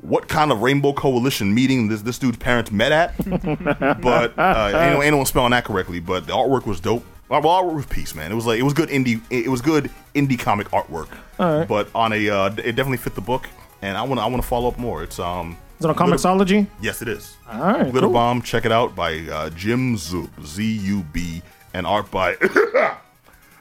[0.00, 3.16] what kind of Rainbow Coalition meeting this this dude's parents met at,
[4.00, 6.00] but uh, ain't, ain't no one spelling that correctly.
[6.00, 7.04] But the artwork was dope.
[7.28, 8.32] Well, artwork was peace, man.
[8.32, 9.20] It was like it was good indie.
[9.30, 11.08] It was good indie comic artwork.
[11.36, 13.48] But on a, uh, it definitely fit the book,
[13.82, 15.02] and I want to I want to follow up more.
[15.02, 15.58] It's um.
[15.78, 16.66] Is it on Comixology?
[16.80, 17.36] Yes, it is.
[17.48, 18.14] All right, Glitter cool.
[18.14, 18.42] Bomb.
[18.42, 21.42] Check it out by uh, Jim Zub, Z U B,
[21.74, 22.36] and art by.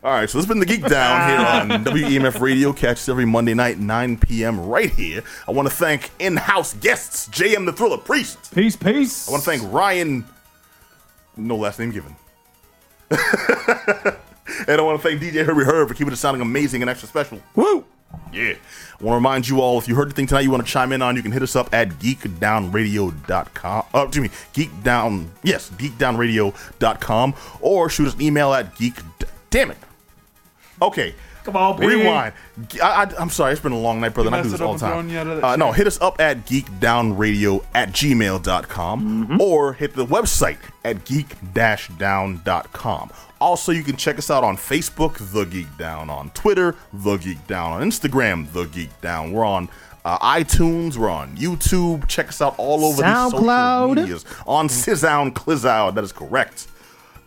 [0.08, 1.38] All right, so this has been the Geek Down here
[1.76, 2.72] on WEMF Radio.
[2.72, 4.66] Catch us every Monday night, 9 p.m.
[4.66, 5.22] right here.
[5.45, 8.55] I want to thank in-house guests, JM the Thriller Priest.
[8.55, 9.28] Peace, peace.
[9.28, 10.24] I want to thank Ryan,
[11.36, 12.16] no last name given.
[13.12, 17.10] and I want to thank DJ Herbie Herb for keeping it sounding amazing and extra
[17.10, 17.41] special.
[17.55, 17.84] Woo!
[18.32, 18.53] Yeah.
[18.53, 20.93] I want to remind you all if you heard anything tonight you want to chime
[20.93, 23.86] in on, you can hit us up at geekdownradio.com.
[23.93, 28.93] Uh, excuse me, geekdown, yes, geekdownradio.com or shoot us an email at geek.
[29.49, 29.78] Damn it.
[30.82, 31.15] Okay.
[31.43, 31.88] Come on, P.
[31.88, 32.34] Rewind.
[32.84, 34.34] I, am sorry, it's been a long night, brother.
[34.34, 34.91] I do this all the time.
[34.91, 39.71] thrown you out of that Uh, no, hit us up at geekdownradio at gmail.com or
[39.73, 43.11] hit the website at geek-down.com.
[43.39, 47.45] Also, you can check us out on Facebook, The Geek Down, on Twitter, The Geek
[47.47, 49.32] Down, on Instagram, The Geek Down.
[49.32, 49.69] We're on
[50.03, 52.07] uh, iTunes, we're on YouTube.
[52.07, 53.32] Check us out all over the SoundCloud.
[53.89, 54.25] social medias.
[54.47, 56.67] On Sizzound, Clizound, that is correct.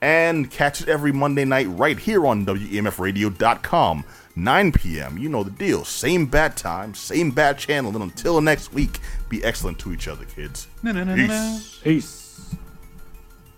[0.03, 4.05] And catch it every Monday night right here on WEMFradio.com.
[4.37, 5.19] 9 p.m.
[5.19, 5.85] You know the deal.
[5.85, 7.93] Same bad time, same bad channel.
[7.95, 10.69] And until next week, be excellent to each other, kids.
[10.83, 11.29] Na, na, na, na, na.
[11.29, 11.81] Peace.
[11.83, 12.20] Peace.